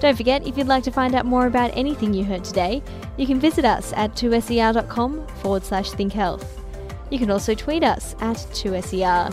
Don't 0.00 0.16
forget, 0.16 0.44
if 0.44 0.58
you'd 0.58 0.66
like 0.66 0.82
to 0.82 0.90
find 0.90 1.14
out 1.14 1.26
more 1.26 1.46
about 1.46 1.70
anything 1.76 2.12
you 2.12 2.24
heard 2.24 2.42
today, 2.42 2.82
you 3.16 3.24
can 3.24 3.38
visit 3.38 3.64
us 3.64 3.92
at 3.92 4.16
2ser.com 4.16 5.26
forward 5.28 5.64
slash 5.64 5.92
thinkhealth. 5.92 6.60
You 7.08 7.20
can 7.20 7.30
also 7.30 7.54
tweet 7.54 7.84
us 7.84 8.16
at 8.20 8.36
2ser. 8.36 9.32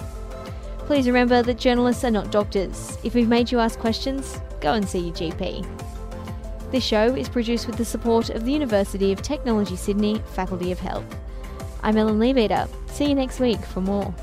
Please 0.85 1.07
remember 1.07 1.41
that 1.41 1.57
journalists 1.57 2.03
are 2.03 2.11
not 2.11 2.31
doctors. 2.31 2.99
If 3.03 3.15
we've 3.15 3.27
made 3.27 3.51
you 3.51 3.59
ask 3.59 3.79
questions, 3.79 4.39
go 4.61 4.73
and 4.73 4.87
see 4.87 4.99
your 4.99 5.15
GP. 5.15 5.78
This 6.71 6.83
show 6.83 7.15
is 7.15 7.27
produced 7.27 7.65
with 7.65 7.77
the 7.77 7.85
support 7.85 8.29
of 8.29 8.45
the 8.45 8.51
University 8.51 9.11
of 9.11 9.23
Technology 9.23 9.75
Sydney 9.75 10.21
Faculty 10.33 10.71
of 10.71 10.79
Health. 10.79 11.03
I'm 11.81 11.97
Ellen 11.97 12.19
Leabeater. 12.19 12.69
See 12.85 13.09
you 13.09 13.15
next 13.15 13.39
week 13.39 13.59
for 13.59 13.81
more. 13.81 14.13